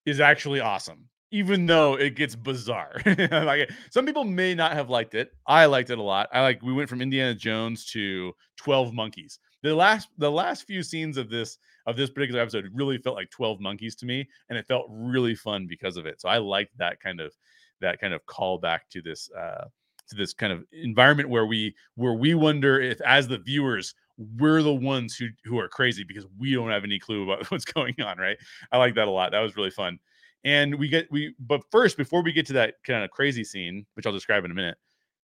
[0.05, 3.01] is actually awesome even though it gets bizarre.
[3.31, 5.31] like some people may not have liked it.
[5.47, 6.29] I liked it a lot.
[6.31, 9.39] I like we went from Indiana Jones to 12 monkeys.
[9.63, 11.57] The last the last few scenes of this
[11.88, 15.34] of this particular episode really felt like 12 monkeys to me and it felt really
[15.34, 16.21] fun because of it.
[16.21, 17.34] So I liked that kind of
[17.81, 19.65] that kind of callback to this uh
[20.09, 23.95] to this kind of environment where we where we wonder if as the viewers
[24.38, 27.65] we're the ones who who are crazy because we don't have any clue about what's
[27.65, 28.38] going on, right?
[28.71, 29.31] I like that a lot.
[29.31, 29.97] That was really fun.
[30.43, 33.85] And we get we but first before we get to that kind of crazy scene,
[33.93, 34.77] which I'll describe in a minute,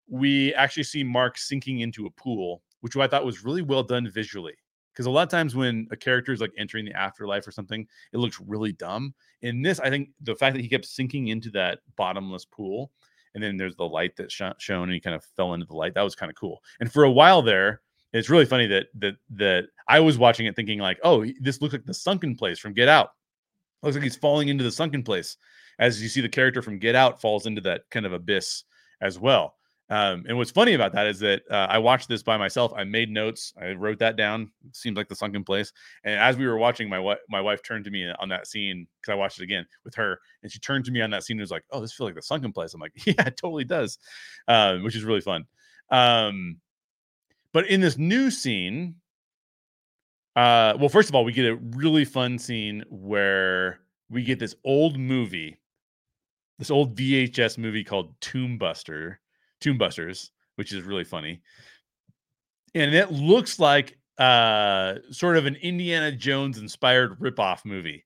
[0.07, 4.09] we actually see Mark sinking into a pool, which I thought was really well done
[4.09, 4.53] visually.
[4.93, 7.85] Because a lot of times when a character is like entering the afterlife or something,
[8.13, 9.13] it looks really dumb.
[9.43, 12.91] In this, I think the fact that he kept sinking into that bottomless pool,
[13.35, 15.75] and then there's the light that sh- shown, and he kind of fell into the
[15.75, 15.93] light.
[15.93, 16.63] That was kind of cool.
[16.79, 20.55] And for a while there, it's really funny that that that I was watching it
[20.55, 23.11] thinking like, oh, this looks like the sunken place from Get Out
[23.83, 25.37] looks like he's falling into the sunken place
[25.79, 28.63] as you see the character from Get Out falls into that kind of abyss
[29.01, 29.55] as well.
[29.89, 32.73] Um, and what's funny about that is that uh, I watched this by myself.
[32.75, 33.53] I made notes.
[33.61, 34.51] I wrote that down.
[34.67, 35.71] It seems like the sunken place.
[36.03, 38.85] And as we were watching, my wife, my wife turned to me on that scene
[38.99, 41.37] because I watched it again with her, and she turned to me on that scene
[41.37, 43.63] and was like, "Oh, this feels like the sunken place." I'm like, "Yeah, it totally
[43.63, 43.97] does,"
[44.49, 45.45] uh, which is really fun.
[45.89, 46.57] Um,
[47.53, 48.95] but in this new scene,
[50.37, 54.53] uh, well, first of all, we get a really fun scene where we get this
[54.63, 55.59] old movie,
[56.59, 59.19] this old VHS movie called Tomb Buster,
[59.59, 61.41] Tomb Busters, which is really funny.
[62.75, 68.03] And it looks like uh sort of an Indiana Jones inspired ripoff movie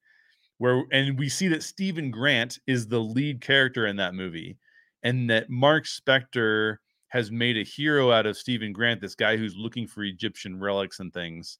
[0.58, 4.58] where and we see that Steven Grant is the lead character in that movie
[5.04, 6.78] and that Mark Spector
[7.08, 11.00] has made a hero out of Steven Grant, this guy who's looking for Egyptian relics
[11.00, 11.58] and things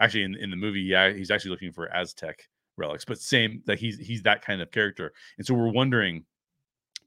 [0.00, 3.78] actually in, in the movie yeah he's actually looking for aztec relics but same that
[3.78, 6.24] he's he's that kind of character and so we're wondering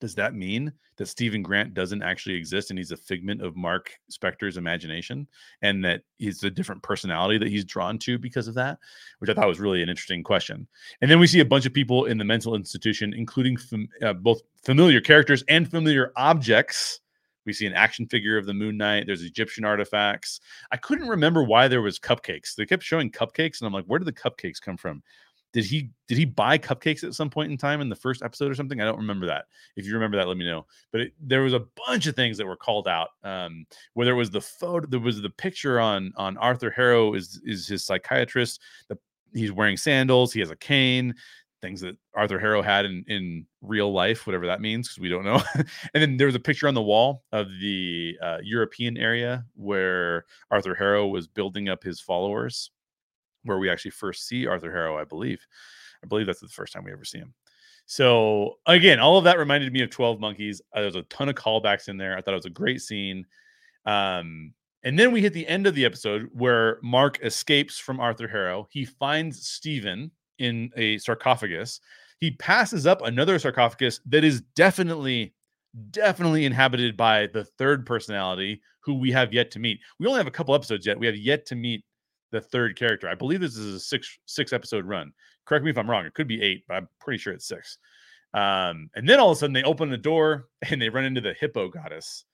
[0.02, 3.92] does that mean that Steven Grant doesn't actually exist and he's a figment of Mark
[4.12, 5.28] Spector's imagination
[5.62, 8.80] and that he's a different personality that he's drawn to because of that?
[9.20, 10.68] Which I thought was really an interesting question.
[11.02, 14.14] And then we see a bunch of people in the mental institution, including fam- uh,
[14.14, 17.01] both familiar characters and familiar objects
[17.46, 19.06] we see an action figure of the Moon Knight.
[19.08, 20.40] There's Egyptian artifacts.
[20.72, 22.56] I couldn't remember why there was cupcakes.
[22.56, 25.04] They kept showing cupcakes, and I'm like, where did the cupcakes come from?
[25.54, 28.50] Did he did he buy cupcakes at some point in time in the first episode
[28.50, 28.80] or something?
[28.80, 29.46] I don't remember that.
[29.76, 30.66] If you remember that, let me know.
[30.92, 33.10] But it, there was a bunch of things that were called out.
[33.24, 37.42] Um, whether it was the photo, there was the picture on on Arthur Harrow is
[37.46, 38.62] is his psychiatrist.
[38.88, 38.98] The
[39.34, 40.34] he's wearing sandals.
[40.34, 41.16] He has a cane.
[41.62, 45.24] Things that Arthur Harrow had in in real life, whatever that means, because we don't
[45.24, 45.42] know.
[45.56, 50.26] and then there was a picture on the wall of the uh, European area where
[50.50, 52.72] Arthur Harrow was building up his followers,
[53.44, 55.46] where we actually first see Arthur Harrow, I believe.
[56.04, 57.34] I believe that's the first time we ever see him.
[57.86, 60.62] So again, all of that reminded me of 12 Monkeys.
[60.74, 62.18] Uh, there's a ton of callbacks in there.
[62.18, 63.26] I thought it was a great scene.
[63.86, 64.54] Um,
[64.84, 68.68] and then we hit the end of the episode where Mark escapes from Arthur Harrow.
[68.72, 71.80] He finds Steven in a sarcophagus.
[72.20, 75.34] He passes up another sarcophagus that is definitely,
[75.92, 79.80] definitely inhabited by the third personality who we have yet to meet.
[80.00, 81.00] We only have a couple episodes yet.
[81.00, 81.84] We have yet to meet
[82.32, 83.08] the third character.
[83.08, 85.14] I believe this is a six six episode run.
[85.46, 86.06] Correct me if I'm wrong.
[86.06, 87.78] It could be eight, but I'm pretty sure it's six.
[88.34, 91.22] Um, and then all of a sudden they open the door and they run into
[91.22, 92.26] the hippo goddess,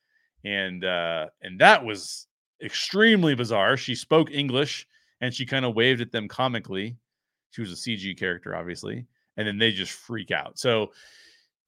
[0.45, 2.27] and uh, and that was
[2.63, 3.77] extremely bizarre.
[3.77, 4.87] She spoke English
[5.21, 6.95] and she kind of waved at them comically.
[7.51, 9.05] She was a CG character, obviously,
[9.37, 10.57] and then they just freak out.
[10.59, 10.91] So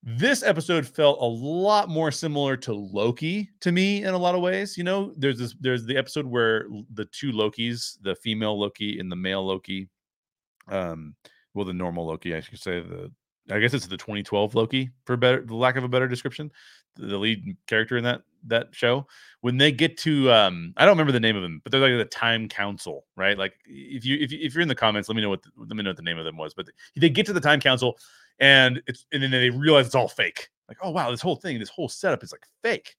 [0.01, 4.41] this episode felt a lot more similar to Loki to me in a lot of
[4.41, 4.77] ways.
[4.77, 9.11] You know, there's this there's the episode where the two Lokis, the female Loki and
[9.11, 9.89] the male Loki,
[10.69, 11.15] um,
[11.53, 13.11] well, the normal Loki, I should say the
[13.51, 16.51] I guess it's the 2012 Loki for better the lack of a better description.
[16.95, 19.05] The lead character in that that show
[19.41, 21.97] when they get to um I don't remember the name of them, but they're like
[21.97, 23.37] the Time Council, right?
[23.37, 25.49] Like if you if, you, if you're in the comments, let me know what the,
[25.57, 26.53] let me know what the name of them was.
[26.53, 27.97] But they get to the Time Council
[28.39, 30.49] and it's and then they realize it's all fake.
[30.67, 32.95] Like oh wow, this whole thing, this whole setup is like fake.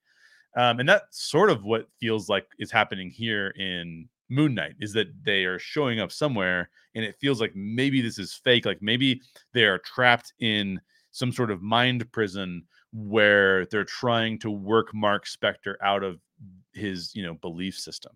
[0.56, 4.92] Um, and that's sort of what feels like is happening here in Moon Knight is
[4.94, 8.64] that they are showing up somewhere and it feels like maybe this is fake.
[8.64, 9.20] Like maybe
[9.52, 10.80] they are trapped in
[11.10, 16.20] some sort of mind prison where they're trying to work Mark Spector out of
[16.72, 18.12] his, you know, belief system.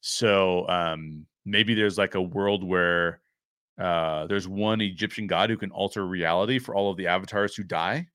[0.00, 3.20] So um, maybe there's like a world where
[3.78, 7.62] uh, there's one Egyptian god who can alter reality for all of the avatars who
[7.62, 8.08] die.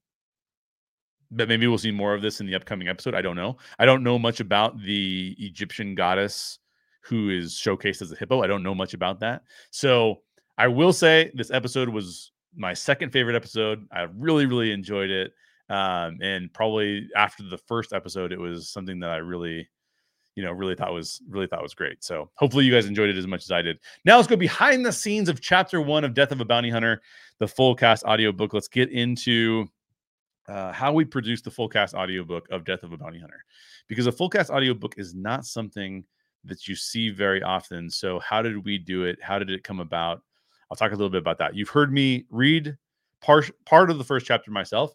[1.32, 3.16] But maybe we'll see more of this in the upcoming episode.
[3.16, 3.58] I don't know.
[3.80, 6.60] I don't know much about the Egyptian goddess
[7.02, 8.44] who is showcased as a hippo.
[8.44, 9.42] I don't know much about that.
[9.72, 10.22] So
[10.58, 13.88] I will say this episode was my second favorite episode.
[13.92, 15.34] I really, really enjoyed it.
[15.70, 19.68] Um, and probably after the first episode, it was something that I really,
[20.36, 22.04] you know, really thought was really thought was great.
[22.04, 23.80] So hopefully you guys enjoyed it as much as I did.
[24.06, 27.02] Now let's go behind the scenes of chapter one of Death of a Bounty Hunter,
[27.40, 28.54] the full cast audiobook.
[28.54, 29.68] Let's get into
[30.48, 33.46] uh, how we produce the full cast audiobook of Death of a Bounty Hunter.
[33.88, 36.04] Because a full cast audiobook is not something
[36.44, 37.90] that you see very often.
[37.90, 39.18] So, how did we do it?
[39.22, 40.22] How did it come about?
[40.70, 41.56] I'll talk a little bit about that.
[41.56, 42.78] You've heard me read
[43.22, 44.94] part part of the first chapter myself.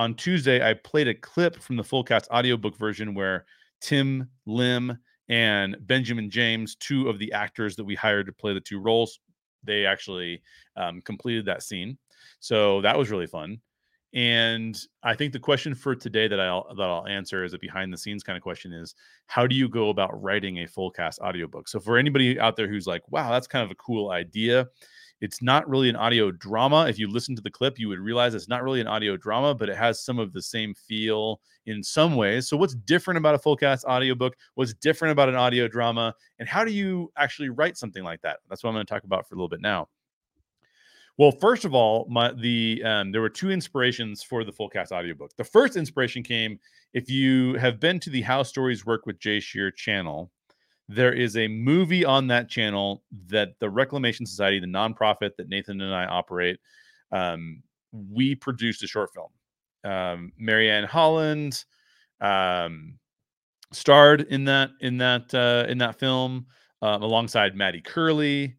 [0.00, 3.44] On Tuesday, I played a clip from the full cast audiobook version where
[3.82, 4.96] Tim Lim
[5.28, 9.20] and Benjamin James, two of the actors that we hired to play the two roles,
[9.62, 10.40] they actually
[10.74, 11.98] um, completed that scene.
[12.38, 13.60] So that was really fun.
[14.14, 17.92] And I think the question for today that I'll that I'll answer as a behind
[17.92, 18.94] the scenes kind of question is
[19.26, 21.68] how do you go about writing a full cast audiobook?
[21.68, 24.66] So for anybody out there who's like, wow, that's kind of a cool idea.
[25.20, 26.86] It's not really an audio drama.
[26.88, 29.54] If you listen to the clip, you would realize it's not really an audio drama,
[29.54, 32.48] but it has some of the same feel in some ways.
[32.48, 34.34] So what's different about a full cast audiobook?
[34.54, 36.14] What's different about an audio drama?
[36.38, 38.38] And how do you actually write something like that?
[38.48, 39.88] That's what I'm going to talk about for a little bit now.
[41.18, 44.90] Well, first of all, my the um, there were two inspirations for the full cast
[44.90, 45.36] audiobook.
[45.36, 46.58] The first inspiration came
[46.94, 50.30] if you have been to the How Stories Work with Jay Shear channel.
[50.92, 55.80] There is a movie on that channel that the Reclamation Society, the nonprofit that Nathan
[55.80, 56.58] and I operate,
[57.12, 57.62] um,
[57.92, 59.28] we produced a short film.
[59.84, 61.64] Um, Marianne Holland
[62.20, 62.98] um,
[63.72, 66.46] starred in that in that uh, in that film
[66.82, 68.56] um, alongside Maddie Curley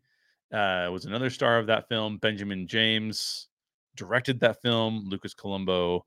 [0.53, 2.17] uh, was another star of that film.
[2.17, 3.49] Benjamin James
[3.97, 5.03] directed that film.
[5.05, 6.05] Lucas Colombo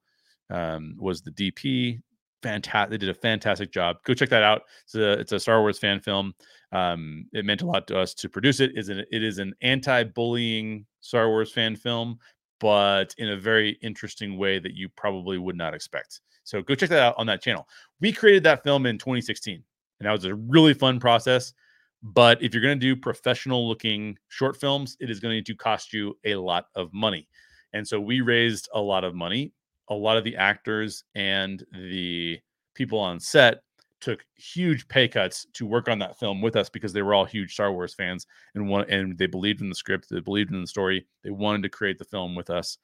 [0.48, 2.00] um, was the DP.
[2.44, 2.90] Fantastic!
[2.90, 3.96] They did a fantastic job.
[4.04, 4.64] Go check that out.
[4.84, 6.34] It's a it's a Star Wars fan film.
[6.72, 8.72] Um, it meant a lot to us to produce it.
[8.76, 12.18] Is it is an anti-bullying Star Wars fan film,
[12.60, 16.20] but in a very interesting way that you probably would not expect.
[16.42, 17.66] So go check that out on that channel.
[18.02, 19.62] We created that film in 2016,
[20.00, 21.54] and that was a really fun process.
[22.02, 25.94] But if you're going to do professional looking short films, it is going to cost
[25.94, 27.26] you a lot of money.
[27.72, 29.54] And so we raised a lot of money.
[29.88, 32.40] A lot of the actors and the
[32.74, 33.60] people on set
[34.00, 37.24] took huge pay cuts to work on that film with us because they were all
[37.24, 40.60] huge Star Wars fans and one and they believed in the script, they believed in
[40.60, 42.78] the story, they wanted to create the film with us.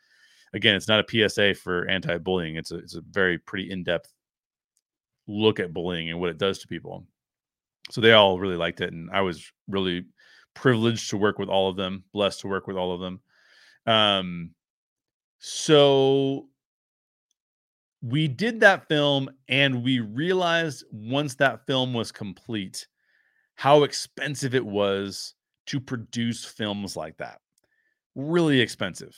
[0.53, 2.57] Again, it's not a PSA for anti-bullying.
[2.57, 4.13] It's a it's a very pretty in-depth
[5.27, 7.07] look at bullying and what it does to people
[7.89, 10.05] so they all really liked it and i was really
[10.55, 13.21] privileged to work with all of them, blessed to work with all of them.
[13.87, 14.51] Um,
[15.39, 16.49] so
[18.03, 22.87] we did that film and we realized once that film was complete
[23.55, 25.35] how expensive it was
[25.67, 27.41] to produce films like that.
[28.15, 29.15] Really expensive.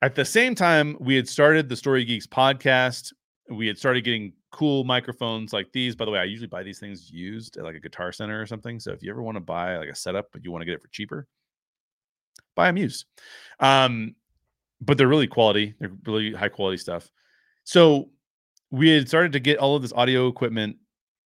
[0.00, 3.12] At the same time, we had started the Story Geeks podcast.
[3.50, 5.96] We had started getting cool microphones like these.
[5.96, 8.46] By the way, I usually buy these things used at like a guitar center or
[8.46, 8.78] something.
[8.78, 10.74] So if you ever want to buy like a setup, but you want to get
[10.74, 11.26] it for cheaper,
[12.54, 13.06] buy them used.
[13.58, 14.14] Um,
[14.80, 15.74] but they're really quality.
[15.80, 17.10] They're really high quality stuff.
[17.64, 18.10] So
[18.70, 20.76] we had started to get all of this audio equipment.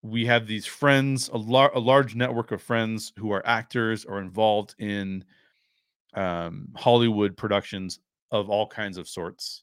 [0.03, 4.20] We have these friends, a, lar- a large network of friends who are actors or
[4.20, 5.24] involved in
[6.14, 9.62] um, Hollywood productions of all kinds of sorts.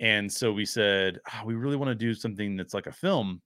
[0.00, 3.42] And so we said, oh, we really want to do something that's like a film,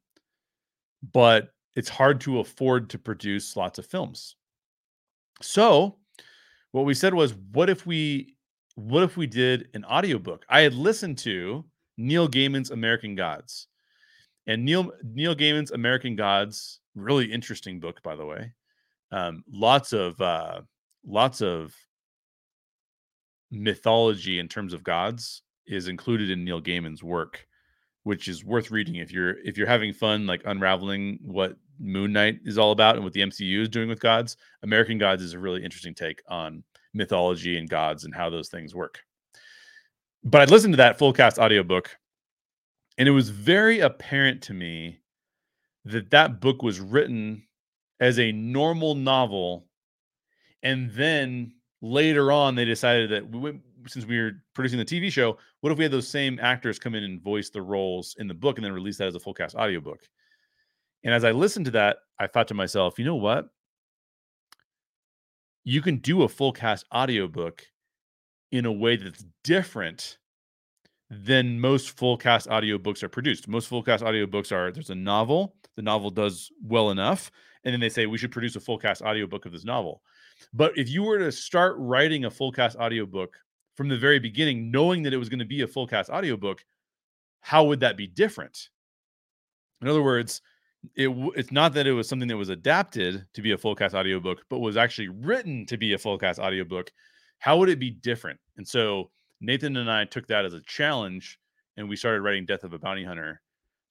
[1.13, 4.37] but it's hard to afford to produce lots of films.
[5.43, 5.97] So
[6.71, 8.37] what we said was, what if we
[8.77, 10.45] what if we did an audiobook?
[10.49, 11.65] I had listened to
[11.97, 13.69] Neil Gaiman's American Gods.
[14.47, 18.53] And Neil Neil Gaiman's American Gods, really interesting book, by the way.
[19.11, 20.61] Um, lots of uh,
[21.07, 21.75] lots of
[23.51, 27.47] mythology in terms of gods is included in Neil Gaiman's work,
[28.03, 32.41] which is worth reading if you're if you're having fun like unraveling what Moon Knight
[32.45, 34.37] is all about and what the MCU is doing with gods.
[34.63, 38.75] American Gods is a really interesting take on mythology and gods and how those things
[38.75, 39.01] work.
[40.25, 41.97] But I listened to that full cast audiobook
[42.97, 45.01] and it was very apparent to me
[45.85, 47.47] that that book was written
[48.01, 49.67] as a normal novel
[50.63, 51.53] and then
[51.83, 55.77] later on they decided that we since we were producing the TV show, what if
[55.77, 58.65] we had those same actors come in and voice the roles in the book and
[58.65, 60.01] then release that as a full cast audiobook?
[61.05, 63.51] And as I listened to that, I thought to myself, you know what?
[65.65, 67.67] You can do a full cast audiobook
[68.53, 70.19] in a way that's different
[71.11, 73.49] than most full cast audiobooks are produced.
[73.49, 77.31] Most full cast audiobooks are there's a novel, the novel does well enough,
[77.65, 80.03] and then they say we should produce a full cast audiobook of this novel.
[80.53, 83.37] But if you were to start writing a full cast audiobook
[83.77, 86.65] from the very beginning, knowing that it was going to be a full cast audiobook,
[87.41, 88.71] how would that be different?
[89.83, 90.41] In other words,
[90.95, 93.95] it it's not that it was something that was adapted to be a full cast
[93.95, 96.93] audiobook, but was actually written to be a full cast audiobook.
[97.39, 98.41] How would it be different?
[98.57, 99.11] And so
[99.41, 101.39] Nathan and I took that as a challenge
[101.77, 103.41] and we started writing Death of a Bounty Hunter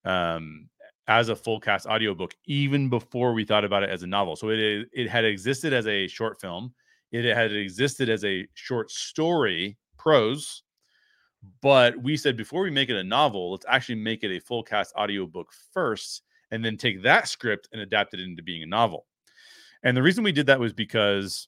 [0.06, 0.70] um,
[1.08, 4.36] as a full cast audiobook even before we thought about it as a novel.
[4.36, 6.74] So it it had existed as a short film,
[7.12, 10.64] it had existed as a short story prose,
[11.62, 14.64] but we said before we make it a novel, let's actually make it a full
[14.64, 19.06] cast audiobook first and then take that script and adapt it into being a novel.
[19.84, 21.48] And the reason we did that was because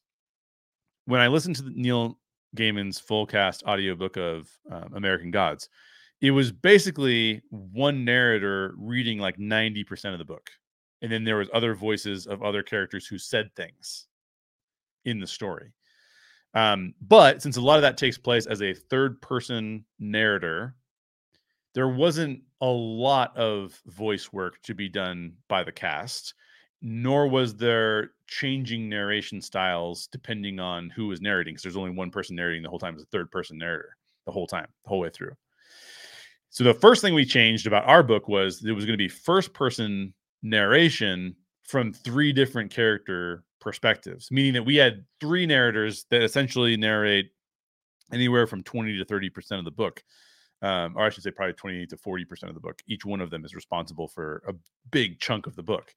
[1.05, 2.19] when I listened to Neil
[2.55, 5.69] Gaiman's full cast audiobook of um, American Gods,
[6.21, 10.49] it was basically one narrator reading like 90% of the book.
[11.01, 14.07] And then there was other voices of other characters who said things
[15.03, 15.73] in the story.
[16.53, 20.75] Um, but since a lot of that takes place as a third person narrator,
[21.73, 26.33] there wasn't a lot of voice work to be done by the cast
[26.87, 32.11] nor was there changing narration styles depending on who was narrating because there's only one
[32.11, 34.99] person narrating the whole time as a third person narrator the whole time the whole
[34.99, 35.35] way through
[36.51, 39.07] so the first thing we changed about our book was it was going to be
[39.07, 40.13] first person
[40.43, 47.31] narration from three different character perspectives meaning that we had three narrators that essentially narrate
[48.13, 50.03] anywhere from 20 to 30 percent of the book
[50.61, 52.81] um, or I should say, probably 20 to 40 percent of the book.
[52.87, 54.53] Each one of them is responsible for a
[54.89, 55.93] big chunk of the book.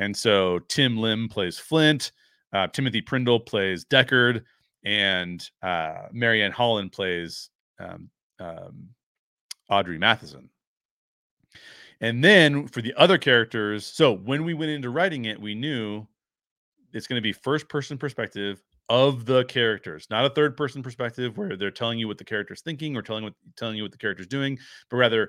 [0.00, 2.12] And so Tim Lim plays Flint,
[2.52, 4.42] uh, Timothy Prindle plays Deckard,
[4.84, 8.10] and uh, Marianne Holland plays um,
[8.40, 8.88] um,
[9.68, 10.48] Audrey Matheson.
[12.00, 16.06] And then for the other characters, so when we went into writing it, we knew
[16.94, 21.36] it's going to be first person perspective of the characters, not a third person perspective
[21.36, 23.98] where they're telling you what the character's thinking or telling what telling you what the
[23.98, 24.58] character's doing,
[24.90, 25.28] but rather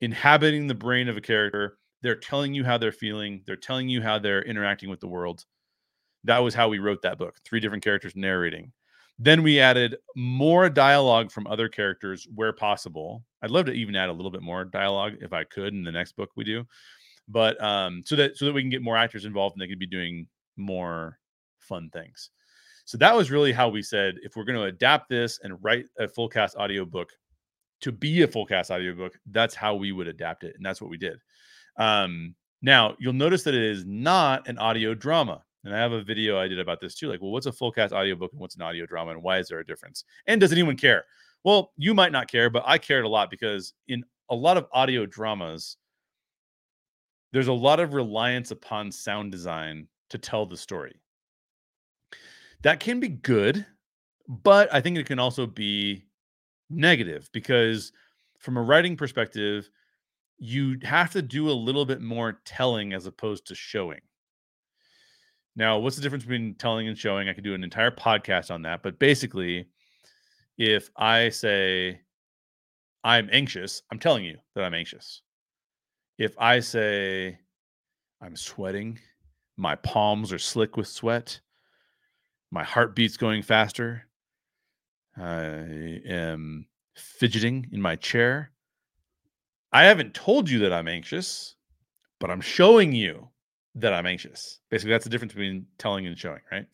[0.00, 4.02] inhabiting the brain of a character they're telling you how they're feeling, they're telling you
[4.02, 5.44] how they're interacting with the world.
[6.24, 7.36] That was how we wrote that book.
[7.44, 8.72] Three different characters narrating.
[9.18, 13.24] Then we added more dialogue from other characters where possible.
[13.42, 15.92] I'd love to even add a little bit more dialogue if I could in the
[15.92, 16.64] next book we do.
[17.28, 19.78] But um so that so that we can get more actors involved and they can
[19.78, 20.26] be doing
[20.56, 21.18] more
[21.60, 22.30] fun things.
[22.84, 25.86] So that was really how we said if we're going to adapt this and write
[25.98, 27.10] a full cast audiobook
[27.80, 30.54] to be a full cast audiobook, that's how we would adapt it.
[30.56, 31.18] And that's what we did.
[31.76, 35.42] Um, now, you'll notice that it is not an audio drama.
[35.64, 37.08] and I have a video I did about this too.
[37.08, 39.48] Like, well, what's a full cast audiobook and what's an audio drama, and why is
[39.48, 40.04] there a difference?
[40.26, 41.04] And does anyone care?
[41.44, 44.66] Well, you might not care, but I cared a lot because in a lot of
[44.72, 45.76] audio dramas,
[47.32, 51.00] there's a lot of reliance upon sound design to tell the story.
[52.62, 53.66] That can be good,
[54.28, 56.04] but I think it can also be
[56.70, 57.92] negative because
[58.38, 59.68] from a writing perspective,
[60.44, 64.00] you have to do a little bit more telling as opposed to showing.
[65.54, 67.28] Now, what's the difference between telling and showing?
[67.28, 69.68] I could do an entire podcast on that, but basically,
[70.58, 72.00] if I say
[73.04, 75.22] I'm anxious, I'm telling you that I'm anxious.
[76.18, 77.38] If I say
[78.20, 78.98] I'm sweating,
[79.56, 81.40] my palms are slick with sweat,
[82.50, 84.08] my heartbeat's going faster,
[85.16, 86.66] I am
[86.96, 88.50] fidgeting in my chair.
[89.72, 91.54] I haven't told you that I'm anxious,
[92.20, 93.28] but I'm showing you
[93.74, 94.60] that I'm anxious.
[94.70, 96.66] Basically, that's the difference between telling and showing, right?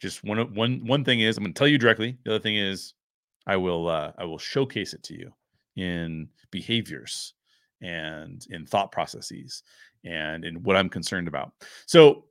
[0.00, 2.16] Just one one one thing is I'm going to tell you directly.
[2.24, 2.94] The other thing is
[3.46, 5.32] I will uh, I will showcase it to you
[5.76, 7.34] in behaviors
[7.82, 9.62] and in thought processes
[10.04, 11.52] and in what I'm concerned about.
[11.86, 12.26] So,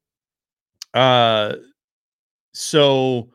[0.94, 1.56] uh,
[2.54, 3.30] so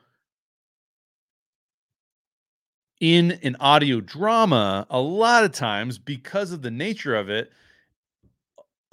[3.01, 7.53] in an audio drama, a lot of times because of the nature of it,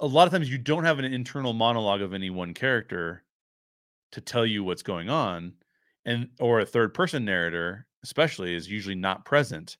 [0.00, 3.22] a lot of times you don't have an internal monologue of any one character
[4.12, 5.52] to tell you what's going on
[6.04, 9.76] and or a third person narrator especially is usually not present.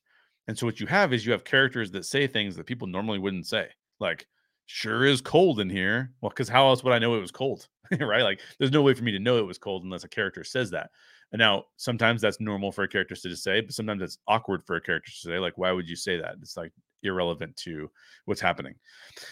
[0.47, 3.19] And so what you have is you have characters that say things that people normally
[3.19, 3.67] wouldn't say
[3.99, 4.27] like
[4.65, 6.11] sure is cold in here.
[6.21, 7.67] Well because how else would i know it was cold?
[7.99, 8.23] Right?
[8.23, 10.71] Like there's no way for me to know it was cold unless a character says
[10.71, 10.89] that
[11.31, 14.75] and now sometimes that's normal for a character to say but sometimes it's awkward for
[14.75, 16.35] a character to say like why would you say that?
[16.41, 16.71] It's like
[17.03, 17.89] irrelevant to
[18.25, 18.75] what's happening.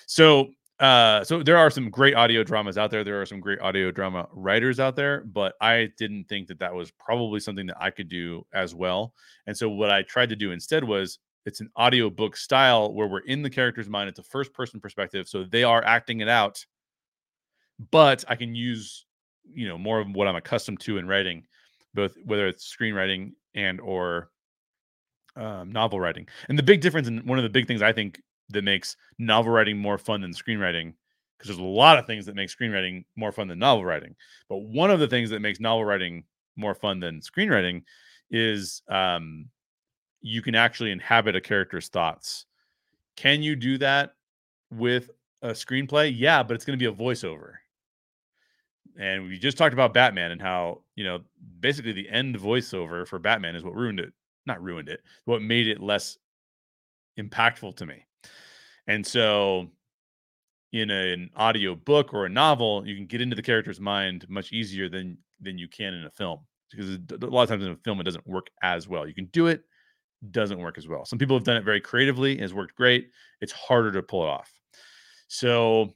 [0.08, 0.50] So
[0.80, 3.04] uh so there are some great audio dramas out there.
[3.04, 6.74] There are some great audio drama writers out there but i didn't think that that
[6.74, 9.14] was probably something that i could do as well.
[9.48, 13.08] And so what i tried to do instead was it's an audio book style where
[13.08, 14.10] we're in the character's mind.
[14.10, 16.66] It's a first person perspective so they are acting it out
[17.92, 19.06] but i can use
[19.54, 21.44] you know more of what i'm accustomed to in writing
[21.96, 24.30] both whether it's screenwriting and or
[25.36, 26.28] um, novel writing.
[26.50, 29.52] And the big difference and one of the big things i think that makes novel
[29.52, 30.94] writing more fun than screenwriting
[31.38, 34.16] because there's a lot of things that make screenwriting more fun than novel writing.
[34.48, 36.24] But one of the things that makes novel writing
[36.56, 37.84] more fun than screenwriting
[38.30, 39.48] is um,
[40.22, 42.46] you can actually inhabit a character's thoughts.
[43.18, 44.14] Can you do that
[44.72, 45.10] with
[45.42, 46.14] a screenplay?
[46.16, 47.54] Yeah but it's going to be a voiceover
[49.00, 51.20] and we just talked about batman and how you know
[51.60, 54.14] basically the end voiceover for batman is what ruined it
[54.46, 56.18] not ruined it what made it less
[57.20, 58.06] impactful to me
[58.88, 59.70] and so
[60.82, 64.26] in a, an audio book or a novel, you can get into the character's mind
[64.30, 66.40] much easier than than you can in a film
[66.72, 69.08] because a lot of times in a film it doesn't work as well.
[69.08, 69.64] You can do it,
[70.32, 71.06] doesn't work as well.
[71.06, 73.10] Some people have done it very creatively and it's worked great.
[73.42, 74.52] It's harder to pull it off.
[75.28, 75.94] So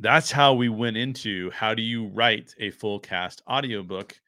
[0.00, 4.18] that's how we went into how do you write a full cast audiobook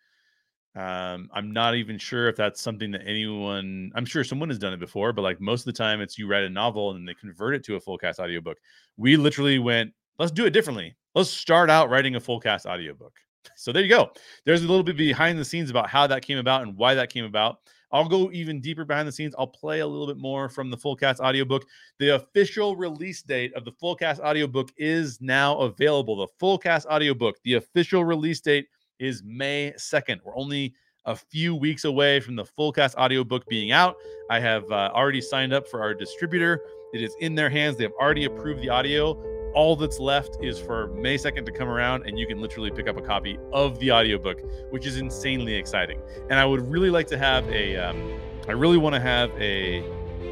[0.78, 4.73] um, I'm not even sure if that's something that anyone, I'm sure someone has done
[4.73, 7.15] it before, but like most of the time it's you write a novel and they
[7.15, 8.59] convert it to a full cast audiobook.
[8.97, 10.95] We literally went, let's do it differently.
[11.16, 13.16] Let's start out writing a full cast audiobook.
[13.57, 14.11] So there you go.
[14.45, 17.11] There's a little bit behind the scenes about how that came about and why that
[17.11, 17.59] came about.
[17.93, 19.35] I'll go even deeper behind the scenes.
[19.39, 21.65] I'll play a little bit more from the full cast audiobook.
[21.98, 26.16] The official release date of the full cast audiobook is now available.
[26.16, 28.66] The full cast audiobook, the official release date
[28.98, 30.19] is May 2nd.
[30.24, 30.74] We're only
[31.06, 33.97] a few weeks away from the full cast audiobook being out.
[34.31, 36.60] I have uh, already signed up for our distributor.
[36.93, 37.77] It is in their hands.
[37.77, 39.38] They have already approved the audio.
[39.54, 42.86] All that's left is for May 2nd to come around and you can literally pick
[42.86, 46.00] up a copy of the audiobook, which is insanely exciting.
[46.30, 49.82] And I would really like to have a, um, I really want to have a,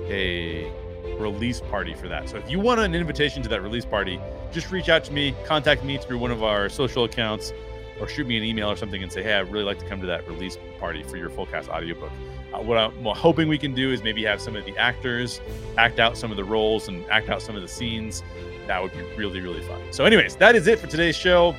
[0.09, 0.73] a
[1.19, 2.29] release party for that.
[2.29, 4.21] So if you want an invitation to that release party,
[4.53, 7.53] just reach out to me, contact me through one of our social accounts
[8.01, 10.01] or shoot me an email or something and say, hey, I'd really like to come
[10.01, 12.11] to that release party for your full cast audiobook.
[12.53, 15.41] Uh, what I'm hoping we can do is maybe have some of the actors
[15.79, 18.23] act out some of the roles and act out some of the scenes.
[18.67, 19.81] That would be really, really fun.
[19.91, 21.55] So, anyways, that is it for today's show.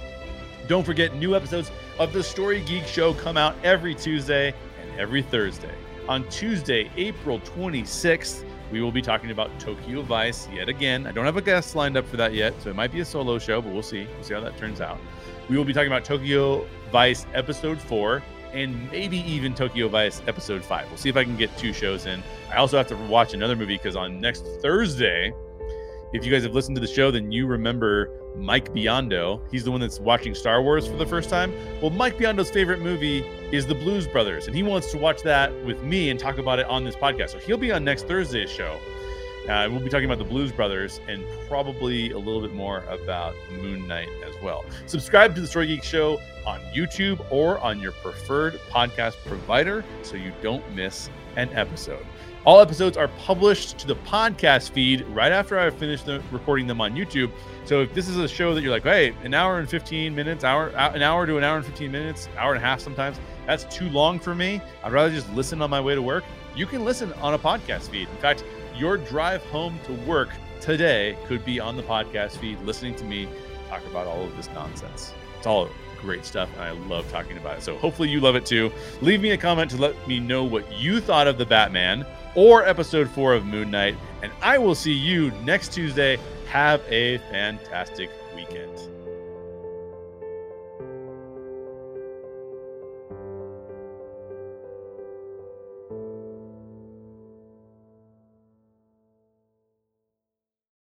[0.67, 5.21] Don't forget, new episodes of the Story Geek Show come out every Tuesday and every
[5.21, 5.73] Thursday.
[6.09, 11.07] On Tuesday, April 26th, we will be talking about Tokyo Vice yet again.
[11.07, 13.05] I don't have a guest lined up for that yet, so it might be a
[13.05, 14.07] solo show, but we'll see.
[14.15, 14.99] We'll see how that turns out.
[15.49, 18.21] We will be talking about Tokyo Vice episode four
[18.53, 20.87] and maybe even Tokyo Vice episode five.
[20.89, 22.23] We'll see if I can get two shows in.
[22.51, 25.33] I also have to watch another movie because on next Thursday,
[26.13, 29.41] if you guys have listened to the show, then you remember Mike Biondo.
[29.51, 31.53] He's the one that's watching Star Wars for the first time.
[31.81, 35.53] Well, Mike Biondo's favorite movie is The Blues Brothers, and he wants to watch that
[35.65, 37.31] with me and talk about it on this podcast.
[37.31, 38.79] So he'll be on next Thursday's show.
[39.49, 43.33] Uh, we'll be talking about the Blues Brothers and probably a little bit more about
[43.61, 44.65] Moon Knight as well.
[44.87, 50.17] Subscribe to the Story Geek Show on YouTube or on your preferred podcast provider so
[50.17, 52.05] you don't miss an episode.
[52.47, 56.79] All episodes are published to the podcast feed right after I finish the, recording them
[56.79, 57.29] on YouTube.
[57.65, 60.45] So if this is a show that you're like, hey, an hour and 15 minutes,
[60.45, 63.19] hour, uh, an hour to an hour and 15 minutes, hour and a half sometimes,
[63.45, 64.61] that's too long for me.
[64.81, 66.23] I'd rather just listen on my way to work.
[66.55, 68.07] You can listen on a podcast feed.
[68.07, 68.45] In fact,
[68.77, 70.29] your drive home to work
[70.61, 73.27] today could be on the podcast feed, listening to me
[73.67, 75.13] talk about all of this nonsense.
[75.37, 75.67] It's all
[75.99, 77.63] great stuff, and I love talking about it.
[77.63, 78.71] So hopefully you love it too.
[79.01, 82.05] Leave me a comment to let me know what you thought of the Batman
[82.37, 86.19] or episode four of Moon Knight, and I will see you next Tuesday.
[86.47, 88.11] Have a fantastic.